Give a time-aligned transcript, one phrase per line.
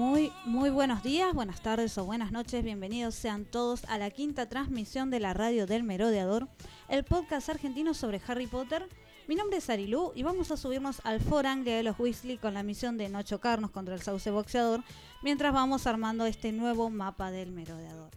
[0.00, 2.64] Muy, buenos días, buenas tardes o buenas noches.
[2.64, 6.48] Bienvenidos sean todos a la quinta transmisión de la radio del Merodeador,
[6.88, 8.88] el podcast argentino sobre Harry Potter.
[9.28, 12.62] Mi nombre es Arilú y vamos a subirnos al forangle de los Weasley con la
[12.62, 14.82] misión de no chocarnos contra el sauce boxeador
[15.22, 18.08] mientras vamos armando este nuevo mapa del Merodeador.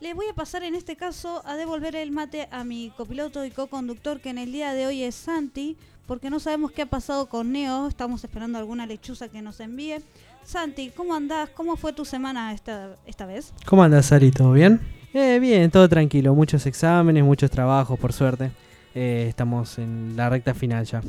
[0.00, 3.50] Le voy a pasar en este caso a devolver el mate a mi copiloto y
[3.50, 7.30] co-conductor que en el día de hoy es Santi, porque no sabemos qué ha pasado
[7.30, 10.02] con Neo, estamos esperando alguna lechuza que nos envíe.
[10.44, 11.48] Santi, ¿cómo andás?
[11.50, 13.52] ¿Cómo fue tu semana esta, esta vez?
[13.66, 14.30] ¿Cómo andas, Ari?
[14.30, 14.80] ¿Todo bien?
[15.12, 16.34] Eh, bien, todo tranquilo.
[16.34, 18.50] Muchos exámenes, muchos trabajos, por suerte.
[18.94, 21.00] Eh, estamos en la recta final ya.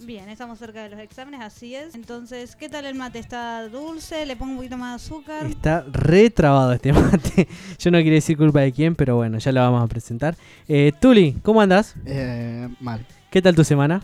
[0.00, 1.94] Bien, estamos cerca de los exámenes, así es.
[1.94, 3.18] Entonces, ¿qué tal el mate?
[3.18, 4.24] ¿Está dulce?
[4.26, 5.46] ¿Le pongo un poquito más de azúcar?
[5.46, 7.48] Está re trabado este mate.
[7.78, 10.36] Yo no quiero decir culpa de quién, pero bueno, ya lo vamos a presentar.
[10.68, 11.94] Eh, Tuli, ¿cómo andas?
[12.06, 13.04] Eh, mal.
[13.30, 14.00] ¿Qué tal tu semana?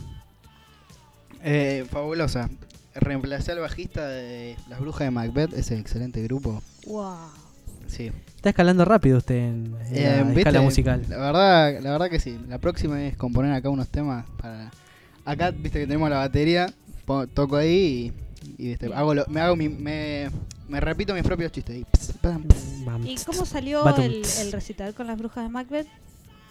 [1.43, 2.51] Eh, fabulosa.
[2.95, 6.63] Reemplacé al bajista de Las Brujas de Macbeth, ese excelente grupo.
[6.87, 7.17] ¡Wow!
[7.87, 8.11] Sí.
[8.37, 10.41] Está escalando rápido usted en, en Eh, la ¿viste?
[10.41, 11.03] escala musical.
[11.09, 12.39] La verdad, la verdad que sí.
[12.49, 14.71] La próxima es componer acá unos temas para.
[15.25, 16.73] Acá, viste que tenemos la batería,
[17.35, 18.13] toco ahí
[18.59, 20.29] y, y, viste, hago lo- me hago mi, me,
[20.69, 21.77] me repito mis propios chistes.
[21.77, 22.85] Y, ps, pam, ps.
[22.85, 23.07] Vamos.
[23.09, 25.87] ¿Y cómo salió el recital con las brujas de Macbeth?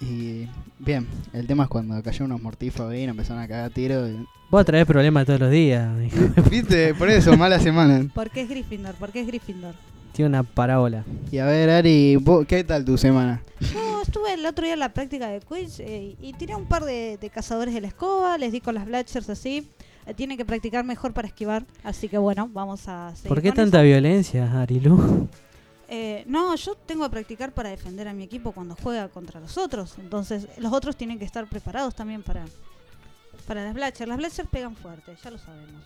[0.04, 0.48] Y
[0.80, 4.08] bien, el tema es cuando cayó unos mortífagos ahí y empezaron a cagar tiro.
[4.08, 5.90] y- Vos traes problemas todos los días.
[6.06, 6.18] hijo.
[6.50, 8.08] Viste, por eso, mala semana.
[8.14, 8.96] ¿Por qué es Gryffindor?
[8.96, 9.74] ¿Por qué es Gryffindor?
[10.12, 11.04] Tiene una parábola.
[11.32, 13.42] Y a ver, Ari, ¿vos- ¿qué tal tu semana?
[13.74, 16.84] Yo estuve el otro día en la práctica de quiz eh, y tiré un par
[16.84, 19.72] de, de cazadores de la escoba, les di con las Blatchers así.
[20.06, 23.50] Eh, tienen que practicar mejor para esquivar, así que bueno, vamos a seguir ¿Por qué
[23.50, 23.86] con tanta eso.
[23.88, 25.30] violencia, Arilu?
[25.96, 29.60] Eh, no, yo tengo que practicar para defender a mi equipo cuando juega contra los
[29.60, 30.00] otros.
[30.00, 32.46] Entonces, los otros tienen que estar preparados también para,
[33.46, 34.08] para las Blatchers.
[34.08, 35.84] Las Blatchers pegan fuerte, ya lo sabemos.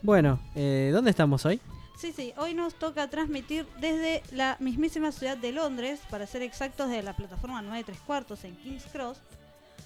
[0.00, 1.60] Bueno, eh, ¿dónde estamos hoy?
[1.98, 6.88] Sí, sí, hoy nos toca transmitir desde la mismísima ciudad de Londres, para ser exactos,
[6.88, 9.18] de la plataforma 9 3 cuartos en King's Cross,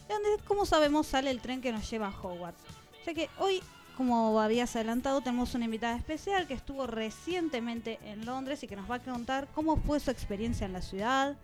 [0.06, 2.62] de donde, como sabemos, sale el tren que nos lleva a Hogwarts.
[3.06, 3.62] Ya que hoy,
[3.96, 8.90] como habías adelantado, tenemos una invitada especial que estuvo recientemente en Londres y que nos
[8.90, 11.34] va a contar cómo fue su experiencia en la ciudad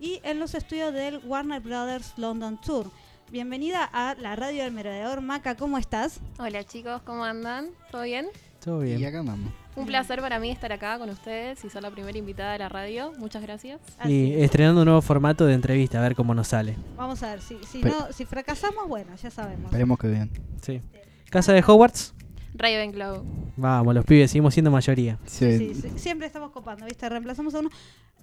[0.00, 2.90] y en los estudios del Warner Brothers London Tour.
[3.30, 6.20] Bienvenida a la radio del merodeador Maca, ¿cómo estás?
[6.38, 7.68] Hola chicos, ¿cómo andan?
[7.92, 8.26] ¿Todo bien?
[8.64, 9.06] Todo Y bien.
[9.06, 9.52] acá andamos.
[9.76, 12.68] Un placer para mí estar acá con ustedes y ser la primera invitada de la
[12.68, 13.12] radio.
[13.18, 13.80] Muchas gracias.
[13.98, 14.42] Así Y es.
[14.42, 16.76] estrenando un nuevo formato de entrevista, a ver cómo nos sale.
[16.96, 19.66] Vamos a ver, si, no, si fracasamos, bueno, ya sabemos.
[19.66, 20.30] Esperemos que bien.
[20.60, 20.80] Sí.
[21.30, 22.14] Casa de Hogwarts.
[22.54, 23.22] Ravenclaw.
[23.56, 25.18] Vamos, los pibes, seguimos siendo mayoría.
[25.24, 27.08] Sí, sí, sí, siempre estamos copando, ¿viste?
[27.08, 27.70] Reemplazamos a uno,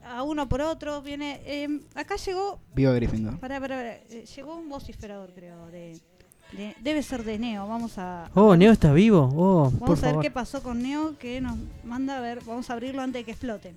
[0.05, 1.01] a uno por otro.
[1.01, 1.41] Viene.
[1.45, 2.59] eh, acá llegó.
[2.75, 3.39] Viva Gryffindor.
[3.39, 5.67] Pará, pará, pará, eh, llegó un vociferador, creo.
[5.67, 5.97] De,
[6.51, 7.67] de- debe ser de Neo.
[7.67, 8.29] Vamos a.
[8.35, 9.29] Oh, Neo está vivo.
[9.35, 10.23] Oh, por Vamos a ver favor.
[10.23, 12.39] qué pasó con Neo que nos manda a ver.
[12.45, 13.73] Vamos a abrirlo antes de que explote.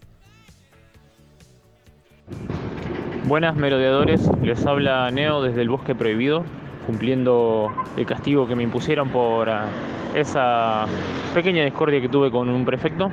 [3.27, 6.45] Buenas merodeadores, les habla Neo desde el Bosque Prohibido,
[6.91, 9.67] cumpliendo el castigo que me impusieron por ah,
[10.13, 10.87] esa
[11.33, 13.11] pequeña discordia que tuve con un prefecto.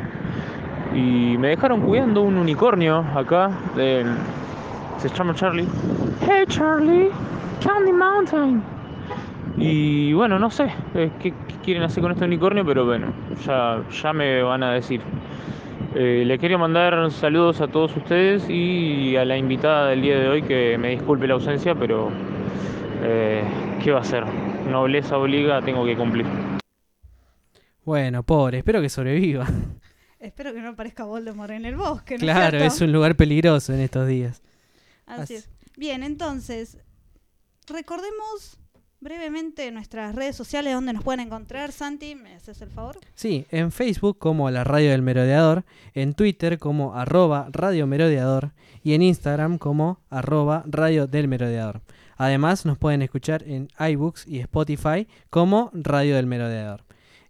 [0.95, 4.07] Y me dejaron cuidando un unicornio acá, del...
[4.97, 5.67] se llama Charlie.
[6.21, 7.09] Hey Charlie,
[7.63, 8.63] Candy Mountain.
[9.57, 11.33] Y bueno, no sé eh, qué,
[11.63, 13.07] quieren hacer con este unicornio, pero bueno,
[13.45, 15.01] ya, ya me van a decir.
[15.93, 20.27] Eh, le quería mandar saludos a todos ustedes y a la invitada del día de
[20.29, 22.09] hoy que me disculpe la ausencia, pero
[23.03, 23.43] eh,
[23.87, 24.25] ¿qué va a hacer?
[24.69, 26.25] Nobleza obliga, tengo que cumplir.
[27.85, 29.47] Bueno, pobre, espero que sobreviva.
[30.19, 33.79] Espero que no aparezca Voldemort en el bosque, ¿no claro, es un lugar peligroso en
[33.79, 34.41] estos días.
[35.05, 35.49] Así Así- es.
[35.77, 36.79] Bien, entonces,
[37.65, 38.59] recordemos
[38.99, 41.71] brevemente nuestras redes sociales donde nos pueden encontrar.
[41.71, 42.97] Santi, ¿me haces el favor?
[43.13, 45.63] Sí, en Facebook como la Radio del Merodeador,
[45.93, 48.51] en Twitter como arroba Radio Merodeador
[48.83, 51.83] y en Instagram como arroba Radio del Merodeador.
[52.17, 56.83] Además nos pueden escuchar en iBooks y Spotify como Radio del Merodeador.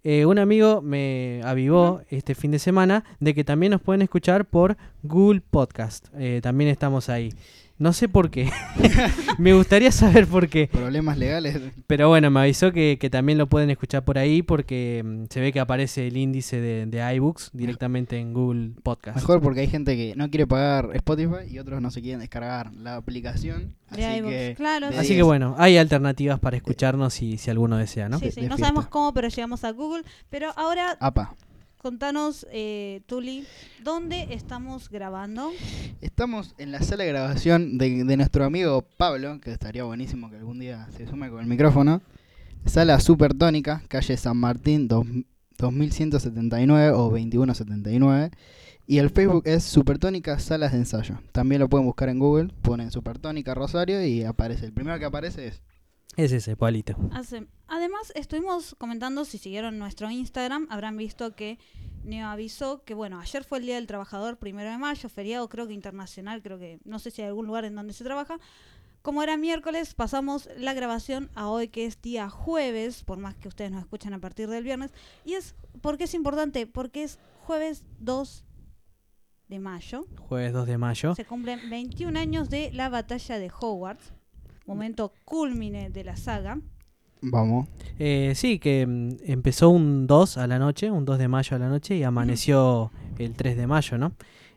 [0.04, 4.46] Eh, un amigo me avivó este fin de semana de que también nos pueden escuchar
[4.46, 6.08] por Google Podcast.
[6.18, 7.34] Eh, también estamos ahí.
[7.80, 8.50] No sé por qué.
[9.38, 10.68] me gustaría saber por qué.
[10.72, 11.60] Problemas legales.
[11.86, 15.40] Pero bueno, me avisó que, que también lo pueden escuchar por ahí porque mm, se
[15.40, 19.18] ve que aparece el índice de, de iBooks directamente en Google Podcast.
[19.18, 22.74] Mejor porque hay gente que no quiere pagar Spotify y otros no se quieren descargar
[22.74, 23.76] la aplicación.
[23.92, 24.88] De Así iVoox, que, claro.
[24.88, 25.26] Así que 10.
[25.26, 28.18] bueno, hay alternativas para escucharnos si, si alguno desea, ¿no?
[28.20, 28.66] Sí, sí, De no fiesta.
[28.68, 30.04] sabemos cómo, pero llegamos a Google.
[30.30, 31.36] Pero ahora Apa.
[31.78, 33.46] Contanos, eh, Tuli,
[33.84, 35.52] ¿dónde estamos grabando?
[36.02, 40.38] Estamos en la sala de grabación de, de nuestro amigo Pablo, que estaría buenísimo que
[40.38, 42.02] algún día se sume con el micrófono.
[42.66, 45.06] Sala Supertónica, calle San Martín, dos-
[45.58, 48.32] 2179 o 2179.
[48.90, 51.20] Y el Facebook es Supertónica Salas de Ensayo.
[51.34, 54.66] También lo pueden buscar en Google, ponen Supertónica Rosario y aparece.
[54.66, 55.62] El primero que aparece es.
[56.16, 56.96] Es ese, Pablito.
[57.12, 61.60] Hace- Además, estuvimos comentando, si siguieron nuestro Instagram, habrán visto que
[62.04, 65.68] Neo avisó que, bueno, ayer fue el Día del Trabajador, primero de mayo, feriado creo
[65.68, 68.40] que internacional, creo que, no sé si hay algún lugar en donde se trabaja.
[69.02, 73.48] Como era miércoles, pasamos la grabación a hoy, que es día jueves, por más que
[73.50, 74.92] ustedes nos escuchan a partir del viernes.
[75.26, 76.66] Y es, ¿por qué es importante?
[76.68, 78.46] Porque es jueves 2
[79.50, 80.08] de mayo.
[80.20, 81.16] Jueves 2 de mayo.
[81.16, 84.14] Se cumplen 21 años de la batalla de Hogwarts,
[84.68, 86.60] momento culmine de la saga.
[87.22, 87.68] Vamos.
[87.98, 91.60] Eh, sí, que mm, empezó un 2 a la noche, un 2 de mayo a
[91.60, 94.14] la noche y amaneció el 3 de mayo, ¿no?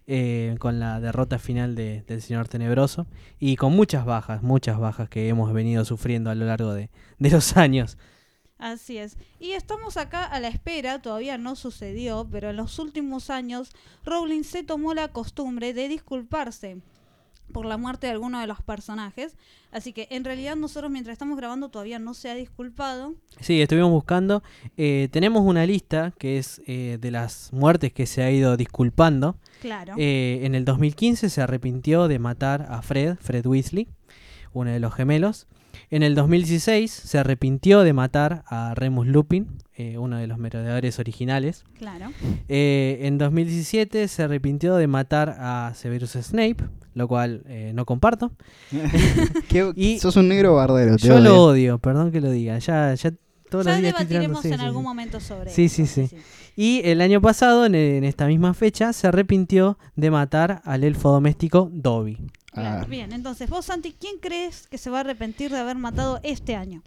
[0.06, 3.06] Eh, con la derrota final de- del Señor Tenebroso
[3.38, 7.30] y con muchas bajas, muchas bajas que hemos venido sufriendo a lo largo de, de
[7.30, 7.96] los años.
[8.58, 9.16] Así es.
[9.38, 13.70] Y estamos acá a la espera, todavía no sucedió, pero en los últimos años
[14.04, 16.78] Rowling se tomó la costumbre de disculparse
[17.50, 19.36] por la muerte de alguno de los personajes.
[19.72, 23.14] Así que en realidad nosotros mientras estamos grabando todavía no se ha disculpado.
[23.40, 24.42] Sí, estuvimos buscando.
[24.76, 29.36] Eh, tenemos una lista que es eh, de las muertes que se ha ido disculpando.
[29.60, 29.94] Claro.
[29.98, 33.88] Eh, en el 2015 se arrepintió de matar a Fred, Fred Weasley,
[34.52, 35.46] uno de los gemelos.
[35.90, 40.98] En el 2016 se arrepintió de matar a Remus Lupin, eh, uno de los merodeadores
[40.98, 41.64] originales.
[41.78, 42.10] claro.
[42.48, 46.64] Eh, en 2017 se arrepintió de matar a Severus Snape,
[46.94, 48.32] lo cual eh, no comparto.
[49.48, 50.96] ¿Qué- Y- sos un negro bardero.
[50.96, 51.22] Yo odio.
[51.24, 52.58] lo odio, perdón que lo diga.
[52.58, 53.12] Ya, ya
[53.50, 54.88] todos Ya los días estoy tirando- debatiremos sí, en sí, algún sí.
[54.88, 56.16] momento sobre Sí, eso, sí, sí.
[56.56, 61.10] Y el año pasado, en, en esta misma fecha, se arrepintió de matar al elfo
[61.10, 62.18] doméstico Dobby.
[62.52, 65.76] Claro, Ah, Bien, entonces vos, Santi, ¿quién crees que se va a arrepentir de haber
[65.76, 66.82] matado este año?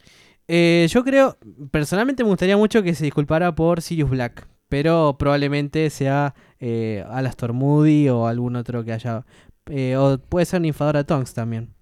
[0.49, 1.37] Eh, yo creo,
[1.71, 7.53] personalmente me gustaría mucho que se disculpara por Sirius Black, pero probablemente sea eh, Alastor
[7.53, 9.25] Moody o algún otro que haya...
[9.69, 11.73] eh, o puede ser Ninfadora Tonks también.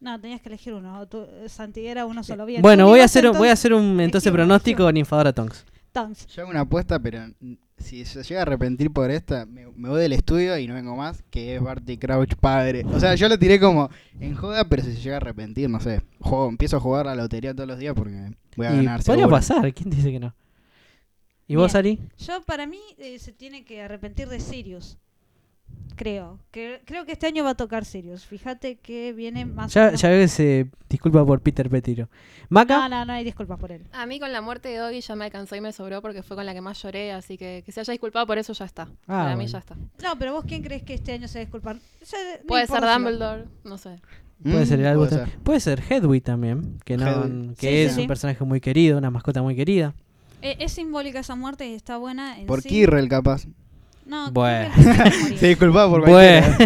[0.00, 1.06] No, tenías que elegir uno.
[1.08, 2.44] Tú, eh, Santi, era uno solo.
[2.44, 2.60] Bien.
[2.60, 5.64] bueno, Tú voy a hacer, voy a entonces- hacer un entonces pronóstico Ninfadora Tonks.
[5.92, 6.26] Tonks.
[6.26, 7.20] Yo hago una apuesta, pero
[7.78, 10.96] si se llega a arrepentir por esta, me, me voy del estudio y no vengo
[10.96, 12.84] más, que es Barty Crouch padre.
[12.92, 13.88] O sea, yo lo tiré como
[14.20, 16.02] en joda, pero si se llega a arrepentir, no sé.
[16.20, 18.98] Juego, empiezo a jugar a la lotería todos los días porque voy a Y ganar
[19.00, 19.30] podría seguro.
[19.30, 20.34] pasar, ¿quién dice que no?
[21.46, 21.74] ¿Y vos.
[21.74, 22.00] Ari?
[22.18, 24.98] Yo, para mí, eh, se tiene que arrepentir de Sirius.
[25.96, 26.38] Creo.
[26.50, 28.24] Que, creo que este año va a tocar Sirius.
[28.26, 29.72] Fíjate que viene más.
[29.72, 32.08] Ya, ya veo que se disculpa por Peter Petiro.
[32.48, 32.76] ¿Maca?
[32.76, 33.86] No, no, no hay disculpas por él.
[33.92, 36.36] A mí con la muerte de Doggy ya me alcanzó y me sobró porque fue
[36.36, 38.88] con la que más lloré, así que que se haya disculpado por eso ya está.
[39.06, 39.76] Para mí ya está.
[40.02, 41.76] No, pero vos, ¿quién crees que este año se va a disculpar?
[41.76, 44.00] Ya, no Puede ser Dumbledore, no sé.
[44.42, 45.38] Puede Mm, ser el Albus puede ser.
[45.38, 47.54] Puede ser Hedwig también, que, no, Hedwig.
[47.56, 48.08] que Sí, es sí, un sí.
[48.08, 49.94] personaje muy querido, una mascota muy querida.
[50.42, 52.38] Eh, es simbólica esa muerte y está buena.
[52.38, 52.68] En Por sí.
[52.68, 53.46] Kirrell, capaz.
[54.06, 54.74] No, Bueno.
[55.36, 56.56] Se disculpaba por Bueno.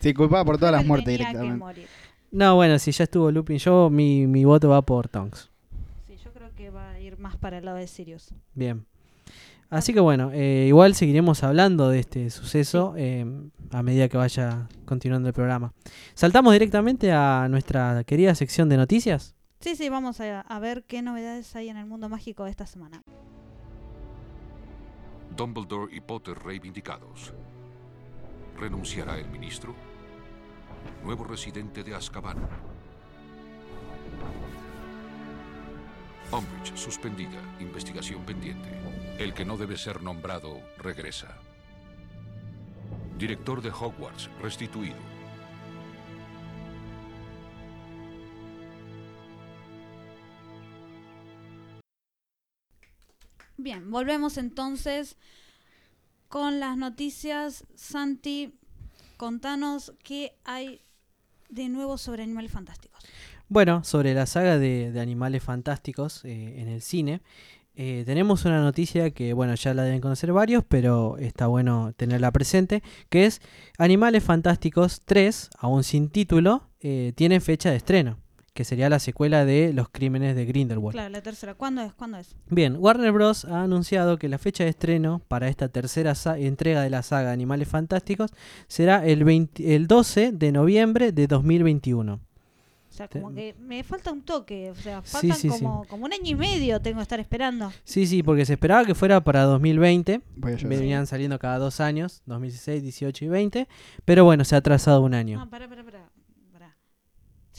[0.00, 1.86] Se disculpaba por todas las muertes directamente.
[2.30, 5.50] No, bueno, si ya estuvo Lupin, yo mi, mi voto va por Tonks.
[6.06, 8.30] Sí, yo creo que va a ir más para el lado de Sirius.
[8.54, 8.86] Bien.
[9.68, 13.24] Así que bueno, eh, igual seguiremos hablando de este suceso eh,
[13.70, 15.72] a medida que vaya continuando el programa.
[16.14, 19.34] Saltamos directamente a nuestra querida sección de noticias.
[19.60, 22.66] Sí, sí, vamos a, a ver qué novedades hay en el mundo mágico de esta
[22.66, 23.02] semana.
[25.42, 27.34] Dumbledore y Potter reivindicados.
[28.60, 29.74] ¿Renunciará el ministro?
[31.02, 32.36] Nuevo residente de Azkaban.
[36.30, 37.40] Umbridge suspendida.
[37.58, 38.68] Investigación pendiente.
[39.18, 41.36] El que no debe ser nombrado regresa.
[43.18, 45.11] Director de Hogwarts restituido.
[53.56, 55.16] Bien, volvemos entonces
[56.28, 57.64] con las noticias.
[57.74, 58.54] Santi,
[59.16, 60.80] contanos qué hay
[61.48, 63.04] de nuevo sobre Animales Fantásticos.
[63.48, 67.20] Bueno, sobre la saga de, Animales Fantásticos eh, en el cine,
[67.74, 72.30] Eh, tenemos una noticia que, bueno, ya la deben conocer varios, pero está bueno tenerla
[72.30, 73.40] presente, que es
[73.78, 78.18] Animales Fantásticos 3, aún sin título, eh, tiene fecha de estreno,
[78.54, 80.92] que sería la secuela de Los Crímenes de Grindelwald.
[80.92, 81.54] Claro, la tercera.
[81.54, 81.92] ¿Cuándo es?
[81.94, 82.36] ¿Cuándo es?
[82.50, 83.44] Bien, Warner Bros.
[83.46, 87.68] ha anunciado que la fecha de estreno para esta tercera entrega de la saga Animales
[87.68, 88.32] Fantásticos
[88.68, 92.20] será el, 20 el 12 de noviembre de 2021.
[92.92, 94.70] O sea, como que me falta un toque.
[94.70, 95.48] O sea, faltan sí, sí.
[95.48, 97.72] como, como un año y medio tengo que estar esperando.
[97.84, 100.20] Sí, sí, porque se esperaba que fuera para 2020.
[100.36, 100.78] Voy a llorar.
[100.78, 103.68] Venían saliendo cada dos años, 2016, 18 y 20.
[104.04, 105.38] Pero bueno, se ha atrasado un año.
[105.48, 105.84] Pará, pará, pará.
[105.84, 105.91] pará.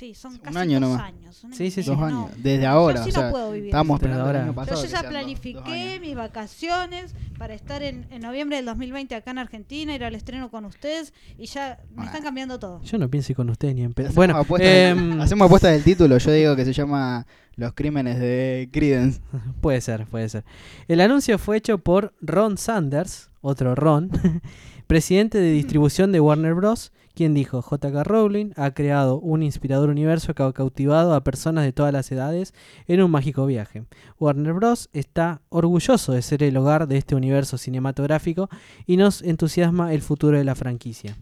[0.04, 1.02] Sí, son Un casi año dos nomás.
[1.08, 1.44] años.
[1.46, 1.90] un Sí, sí, sí.
[1.90, 2.06] Dos no.
[2.06, 2.32] años.
[2.36, 3.00] Desde Yo ahora.
[3.00, 3.68] así o sea, no puedo vivir.
[3.68, 4.40] estábamos Desde esperando el ahora.
[4.44, 4.76] año Yo pasado.
[4.76, 6.02] ya que sean dos- dos planifiqué años.
[6.02, 10.52] mis vacaciones para estar en, en noviembre del 2020 acá en Argentina, ir al estreno
[10.52, 12.10] con ustedes y ya me Bueno.
[12.10, 12.82] están cambiando todo.
[12.84, 14.10] Yo no pienso ir con ustedes ni en pedo.
[14.10, 16.18] Hacemos Bueno, em, hacemos apuestas del título.
[16.18, 19.22] Yo digo que se llama Los Crímenes de Credence.
[19.62, 20.44] puede ser, puede ser.
[20.90, 24.12] El anuncio fue hecho por Ron Sanders, otro Ron,
[24.88, 30.34] presidente de distribución de Warner Bros., quien dijo, JK Rowling ha creado un inspirador universo
[30.34, 32.54] que ha cautivado a personas de todas las edades
[32.88, 33.84] en un mágico viaje.
[34.20, 34.90] Warner Bros.
[34.94, 38.50] está orgulloso de ser el hogar de este universo cinematográfico
[38.86, 41.16] y nos entusiasma el futuro de la franquicia.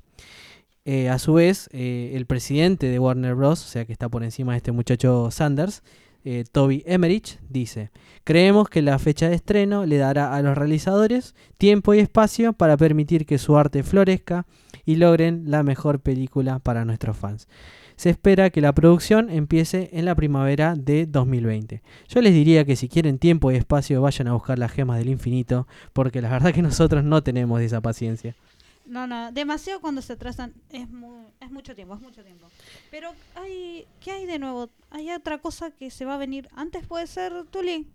[0.83, 4.23] Eh, a su vez, eh, el presidente de Warner Bros., o sea que está por
[4.23, 5.83] encima de este muchacho Sanders,
[6.23, 7.91] eh, Toby Emmerich, dice,
[8.23, 12.77] creemos que la fecha de estreno le dará a los realizadores tiempo y espacio para
[12.77, 14.45] permitir que su arte florezca
[14.95, 17.47] logren la mejor película para nuestros fans.
[17.95, 21.81] Se espera que la producción empiece en la primavera de 2020.
[22.07, 25.09] Yo les diría que si quieren tiempo y espacio vayan a buscar las gemas del
[25.09, 28.35] infinito, porque la verdad que nosotros no tenemos esa paciencia.
[28.87, 32.47] No, no, demasiado cuando se atrasan es, mu- es mucho tiempo, es mucho tiempo.
[32.89, 34.69] Pero hay, ¿qué hay de nuevo?
[34.89, 36.85] ¿Hay otra cosa que se va a venir antes?
[36.87, 37.87] ¿Puede ser, Tuli?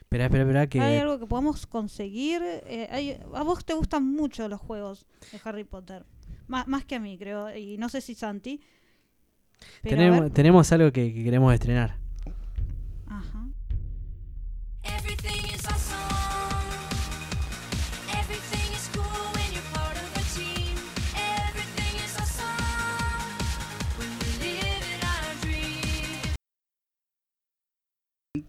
[0.00, 0.80] Espera, espera, espera, que...
[0.80, 2.42] ¿Hay algo que podamos conseguir?
[2.44, 6.04] Eh, hay- a vos te gustan mucho los juegos de Harry Potter.
[6.48, 7.54] Má- más que a mí, creo.
[7.56, 8.60] Y no sé si Santi.
[9.82, 11.96] Pero tenemos, tenemos algo que, que queremos estrenar.
[13.06, 13.46] Ajá.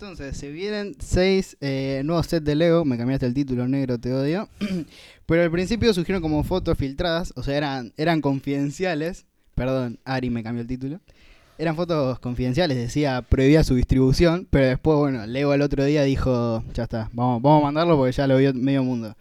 [0.01, 2.83] Entonces, se vienen seis eh, nuevos sets de Lego.
[2.85, 4.49] Me cambiaste el título negro, te odio.
[5.27, 7.31] Pero al principio surgieron como fotos filtradas.
[7.35, 9.27] O sea, eran, eran confidenciales.
[9.53, 10.99] Perdón, Ari me cambió el título.
[11.59, 14.47] Eran fotos confidenciales, decía prohibía su distribución.
[14.49, 18.13] Pero después, bueno, Lego el otro día dijo: Ya está, vamos, vamos a mandarlo porque
[18.13, 19.15] ya lo vio medio mundo.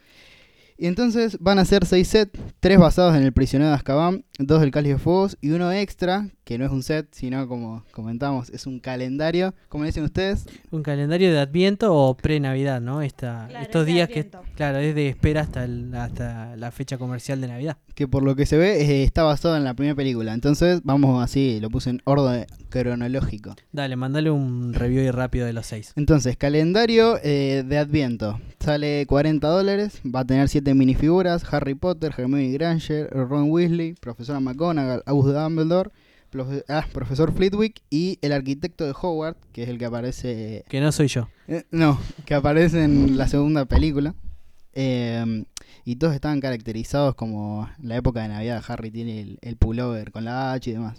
[0.83, 4.61] Y entonces van a ser seis sets: tres basados en el prisionero de Azkaban, dos
[4.63, 8.49] del Cáliz de Fuegos y uno extra, que no es un set, sino como comentamos,
[8.49, 9.55] es un calendario.
[9.69, 10.47] como dicen ustedes?
[10.71, 13.03] Un calendario de Adviento o pre-Navidad, ¿no?
[13.03, 16.97] Esta, Claro, estos es días que, claro, es de espera hasta, el- hasta la fecha
[16.97, 17.77] comercial de Navidad.
[17.95, 20.33] que por lo que se ve eh, está basado en la primera película.
[20.33, 23.55] Entonces, vamos así, lo puse en orden cronológico.
[23.73, 25.93] Dale, mandale un review rápido de los seis.
[25.97, 28.41] Entonces, calendario eh, de Adviento.
[28.61, 34.41] Sale 40 dólares, va a tener 7 minifiguras, Harry Potter, Hermione Granger, Ron Weasley, Profesora
[34.41, 35.91] McGonagall, Albus Dumbledore,
[36.33, 40.65] profe- ah, Profesor Flitwick y el arquitecto de Hogwarts, que es el que aparece...
[40.69, 41.29] Que no soy yo.
[41.49, 44.15] eh, no, que aparece en la segunda película.
[44.73, 45.45] Eh,
[45.85, 48.63] y todos estaban caracterizados como la época de Navidad.
[48.69, 50.99] Harry tiene el, el pullover con la H y demás.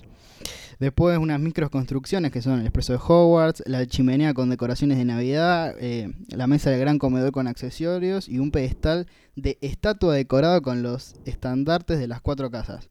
[0.82, 5.76] Después unas microconstrucciones que son el expreso de Hogwarts, la chimenea con decoraciones de Navidad,
[5.80, 10.82] eh, la mesa del gran comedor con accesorios y un pedestal de estatua decorado con
[10.82, 12.90] los estandartes de las cuatro casas.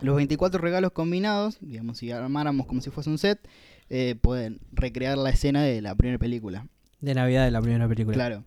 [0.00, 3.46] Los 24 regalos combinados, digamos, si armáramos como si fuese un set,
[3.90, 6.66] eh, pueden recrear la escena de la primera película.
[7.02, 8.14] De Navidad de la primera película.
[8.14, 8.44] Claro.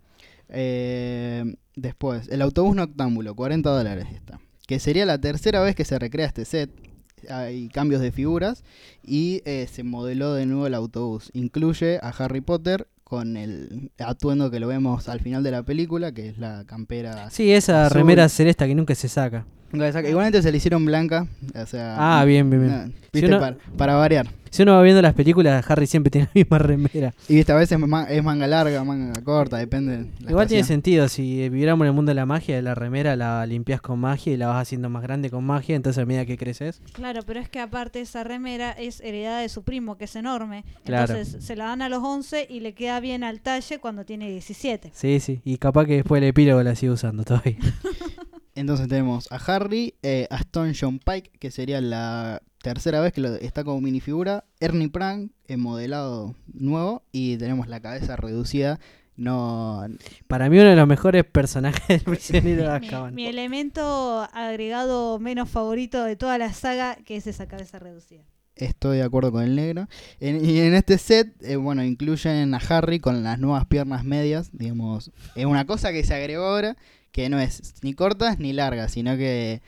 [0.47, 4.39] Eh, después, el autobús noctámbulo, 40 dólares está.
[4.65, 6.88] Que sería la tercera vez que se recrea este set.
[7.29, 8.63] Hay cambios de figuras
[9.03, 11.29] y eh, se modeló de nuevo el autobús.
[11.33, 16.11] Incluye a Harry Potter con el atuendo que lo vemos al final de la película,
[16.11, 17.29] que es la campera.
[17.31, 17.97] Sí, esa Azul.
[17.97, 19.45] remera celesta que nunca se saca.
[19.71, 21.27] Igualmente se le hicieron blanca.
[21.55, 22.88] O sea, Ah, bien, bien, bien.
[22.88, 24.27] no, viste, uno- para, para variar.
[24.51, 27.13] Si uno va viendo las películas, Harry siempre tiene la misma remera.
[27.27, 29.97] Y viste, a veces es ma- es manga larga, manga corta, depende.
[29.97, 33.15] de la Igual tiene sentido, si viviéramos en el mundo de la magia, la remera
[33.15, 36.25] la limpias con magia y la vas haciendo más grande con magia, entonces a medida
[36.25, 40.05] que creces, Claro, pero es que aparte esa remera es heredada de su primo, que
[40.05, 40.65] es enorme.
[40.83, 41.13] Claro.
[41.13, 44.31] Entonces se la dan a los 11 y le queda bien al talle cuando tiene
[44.31, 44.89] 17.
[44.95, 47.55] sí, sí, y capaz que después el epílogo la sigue usando todavía.
[48.59, 53.21] Entonces tenemos a Harry, eh, a Stone John Pike, que sería la tercera vez que
[53.21, 54.43] lo, está como minifigura.
[54.59, 58.79] Ernie Prank en modelado nuevo y tenemos la cabeza reducida.
[59.15, 59.85] No,
[60.27, 63.15] Para mí uno de los mejores personajes del prisionero de Mi, Azkaban.
[63.15, 68.23] mi elemento agregado menos favorito de toda la saga, que es esa cabeza reducida.
[68.55, 69.87] Estoy de acuerdo con el negro.
[70.19, 74.49] En- y en este set, eh, bueno, incluyen a Harry con las nuevas piernas medias.
[74.51, 76.75] Digamos, es una cosa que se agregó ahora,
[77.11, 79.61] que no es ni cortas ni largas, sino que.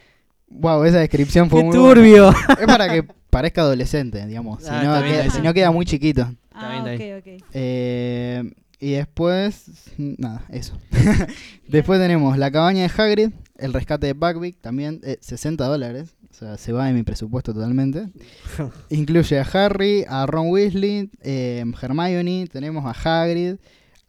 [0.50, 1.94] Wow, esa descripción fue ¡Qué muy buena.
[1.96, 2.30] turbio!
[2.60, 4.62] Es para que parezca adolescente, digamos.
[4.64, 6.30] Si, Ah, no, queda, si no queda muy chiquito.
[6.54, 7.44] Ah, bien, está ok, ok.
[7.54, 9.66] Eh, y después,
[9.98, 10.78] nada, eso.
[11.68, 16.16] después tenemos la cabaña de Hagrid, el rescate de Buckbeak, también eh, 60 dólares.
[16.30, 18.08] O sea, se va de mi presupuesto totalmente.
[18.90, 23.56] Incluye a Harry, a Ron Weasley, eh, Hermione, tenemos a Hagrid,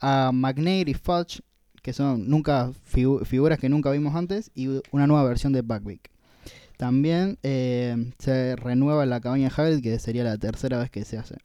[0.01, 1.41] a McNair y Fudge,
[1.83, 6.11] que son nunca figu- figuras que nunca vimos antes, y una nueva versión de Buckbeak.
[6.77, 11.19] También eh, se renueva la cabaña de Hagrid, que sería la tercera vez que se
[11.19, 11.37] hace.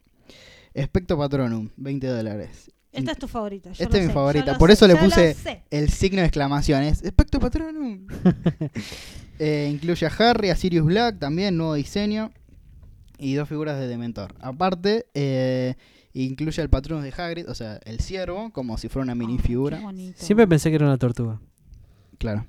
[0.74, 2.70] Expecto Patronum, 20 dólares.
[2.90, 3.70] Esta es tu favorita.
[3.72, 5.62] yo Esta es mi favorita, por sé, eso le puse-.
[5.70, 7.02] El signo de exclamación es
[7.40, 8.06] Patronum.
[9.40, 12.32] Eh, incluye a Harry, a Sirius Black, también nuevo diseño.
[13.18, 14.34] Y dos figuras de Dementor.
[14.40, 15.76] Aparte, eh,
[16.24, 19.80] incluye al Patronus de Hagrid, o sea, el ciervo, como si fuera una minifigura.
[19.80, 20.16] bonito.
[20.18, 21.40] Siempre pensé que era una tortuga.
[22.18, 22.46] Claro.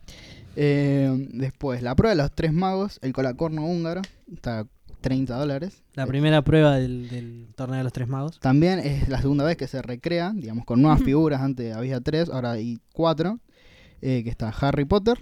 [0.55, 4.01] Eh, después, la prueba de los tres magos, el colacorno húngaro,
[4.33, 4.65] está a
[5.01, 5.83] 30 dólares.
[5.93, 8.39] La Eh, primera prueba del, del torneo de los tres magos.
[8.39, 11.41] También es la segunda vez que se recrea, digamos, con nuevas figuras.
[11.41, 13.39] Antes había tres, ahora hay cuatro.
[14.01, 15.17] eh, que está Harry Potter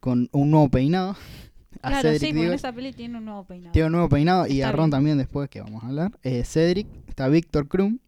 [0.00, 1.16] con un nuevo peinado.
[1.82, 3.72] A Claro, Cedric sí, porque en esa peli tiene un nuevo peinado.
[3.72, 4.90] Tiene un nuevo peinado y Está a Ron bien.
[4.90, 6.12] también después, que vamos a hablar.
[6.22, 6.86] Eh, Cedric,
[7.20, 7.98] está Víctor Krum,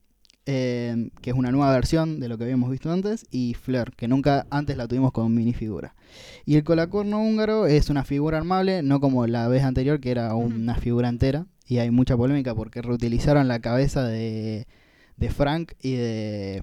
[0.46, 3.26] eh, que es una nueva versión de lo que habíamos visto antes.
[3.30, 5.94] Y Fleur, que nunca antes la tuvimos con minifigura.
[6.46, 10.34] Y el colacorno húngaro es una figura armable, no como la vez anterior, que era
[10.34, 11.44] una figura entera.
[11.66, 14.66] Y hay mucha polémica porque reutilizaron la cabeza de,
[15.18, 16.62] de Frank y de,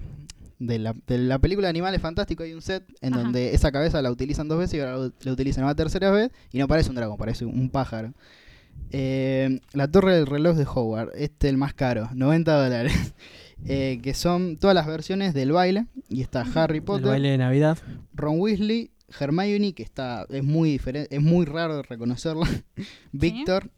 [0.58, 2.46] de, la, de la película Animales Fantásticos.
[2.46, 3.22] Hay un set en Ajá.
[3.22, 6.32] donde esa cabeza la utilizan dos veces y ahora la utilizan una tercera vez.
[6.50, 8.12] Y no parece un dragón, parece un pájaro.
[8.92, 13.14] Eh, la torre del reloj de Howard, este el más caro, 90 dólares.
[13.66, 15.84] Eh, que son todas las versiones del baile.
[16.08, 17.76] Y está Harry El Potter, baile de Navidad.
[18.14, 22.48] Ron Weasley, Hermione, que está es muy diferente, es muy raro de reconocerla.
[23.12, 23.70] Víctor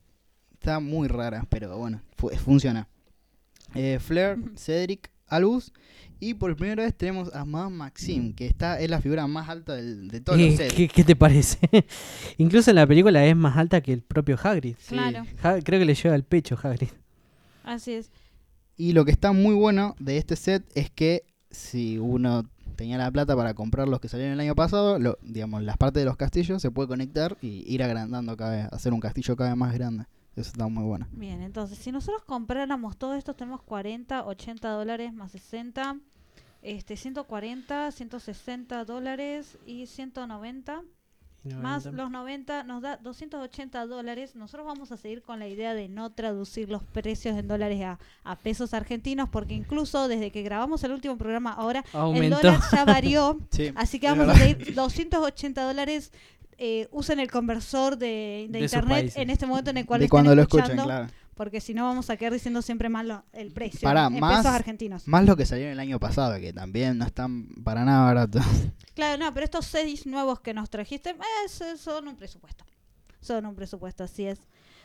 [0.53, 2.87] está muy rara, pero bueno, fu- funciona.
[3.75, 5.73] Eh, Flair, Cedric, Albus
[6.25, 9.75] y por primera vez tenemos a Madame Maxime, que está es la figura más alta
[9.75, 10.75] del- de todos Eh, los sets.
[10.75, 11.59] ¿qué, qué te parece?
[12.39, 14.77] Incluso en la película es más alta que el propio Hagrid.
[14.79, 14.95] Sí.
[14.95, 16.89] Claro, Ha- creo que le llega al pecho Hagrid.
[17.65, 18.11] así es.
[18.77, 22.45] Y lo que está muy bueno de este set es que si uno
[22.77, 26.01] tenía la plata para comprar los que salieron el año pasado, lo, digamos, las partes
[26.01, 29.51] de los castillos se puede conectar y ir agrandando cada vez, hacer un castillo cada
[29.51, 30.05] vez más grande.
[30.35, 31.07] Eso está muy bueno.
[31.13, 35.99] Bien, entonces, si nosotros compráramos todo esto, tenemos 40, 80 dólares más 60,
[36.63, 40.83] este, 140, 160 dólares y 190.
[41.61, 44.37] Más los 90 nos da 280 dólares.
[44.37, 47.99] Nosotros vamos a seguir con la idea de no traducir los precios en dólares a,
[48.23, 52.37] a pesos argentinos porque incluso desde que grabamos el último programa ahora el Aumentó.
[52.37, 53.39] dólar ya varió.
[53.51, 56.13] Sí, Así que vamos a seguir 280 dólares.
[56.59, 59.99] Eh, usen el conversor de, de De sus internet en este momento en el cual
[59.99, 61.09] de estén cuando lo escuchen, escuchando, claro.
[61.35, 64.39] Porque si no vamos a quedar diciendo siempre mal lo- el precio Pará, en más-
[64.39, 65.09] pesos argentinos.
[65.09, 68.43] Más lo que salió el año pasado, que también no están para nada baratos.
[68.95, 72.63] Claro, no, pero estos seis nuevos que nos trajiste eh, son un presupuesto.
[73.23, 74.39] Son un presupuesto, así es.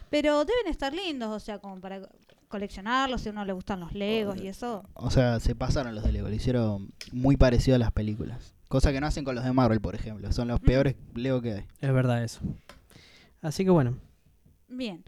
[0.09, 2.01] Pero deben estar lindos, o sea, como para
[2.47, 4.83] coleccionarlos, si a uno le gustan los Legos y eso.
[4.93, 8.53] O sea, se pasaron los de Lego, lo hicieron muy parecido a las películas.
[8.69, 10.31] Cosa que no hacen con los de Marvel, por ejemplo.
[10.31, 11.65] Son los peores Lego que hay.
[11.81, 12.39] Es verdad eso.
[13.41, 13.97] Así que bueno.
[14.69, 15.03] Bien.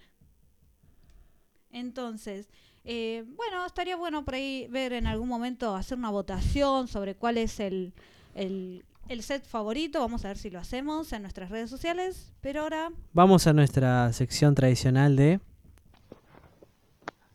[1.71, 2.49] Entonces,
[2.83, 7.37] eh, bueno, estaría bueno por ahí ver en algún momento hacer una votación sobre cuál
[7.37, 7.93] es el,
[8.35, 9.99] el, el set favorito.
[9.99, 12.31] Vamos a ver si lo hacemos en nuestras redes sociales.
[12.41, 15.39] Pero ahora, Vamos a nuestra sección tradicional de...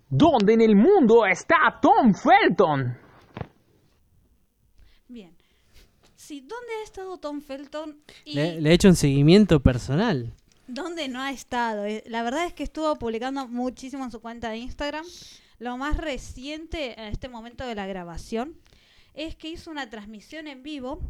[0.09, 2.97] ¿Dónde en el mundo está Tom Felton?
[5.09, 5.35] bien.
[6.16, 7.99] Sí, ¿dónde ha estado Tom Felton?
[8.25, 10.33] Y Le, le he hecho un seguimiento personal.
[10.66, 11.85] ¿Dónde no ha estado?
[11.85, 15.05] Eh, La verdad es que estuvo publicando muchísimo en su cuenta de Instagram.
[15.59, 18.55] Lo más reciente en este momento de la grabación
[19.14, 21.00] es que hizo una transmisión en vivo.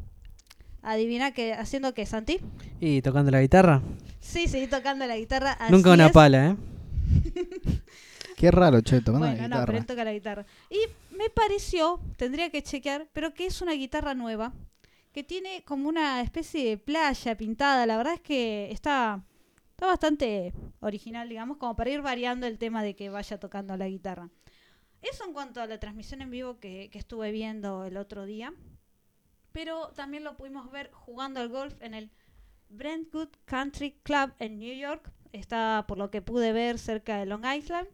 [0.83, 2.39] Adivina que haciendo qué, Santi?
[2.81, 3.81] Y tocando la guitarra.
[4.21, 5.53] Sí, seguí tocando la guitarra.
[5.53, 6.13] así Nunca una es.
[6.13, 6.57] pala, ¿eh?
[8.37, 9.79] Qué raro, che, tocando Bueno, la no, pero guitarra.
[9.79, 10.47] él toca la guitarra.
[10.69, 14.53] Y me pareció, tendría que chequear, pero que es una guitarra nueva,
[15.13, 17.87] que tiene como una especie de playa pintada.
[17.87, 19.23] La verdad es que está,
[19.85, 23.87] está bastante original, digamos, como para ir variando el tema de que vaya tocando la
[23.87, 24.31] guitarra.
[25.03, 28.55] Eso en cuanto a la transmisión en vivo que, que estuve viendo el otro día.
[29.53, 32.11] Pero también lo pudimos ver jugando al golf en el
[32.71, 35.13] Brentwood Country Club en New York.
[35.33, 37.89] Está, por lo que pude ver, cerca de Long Island.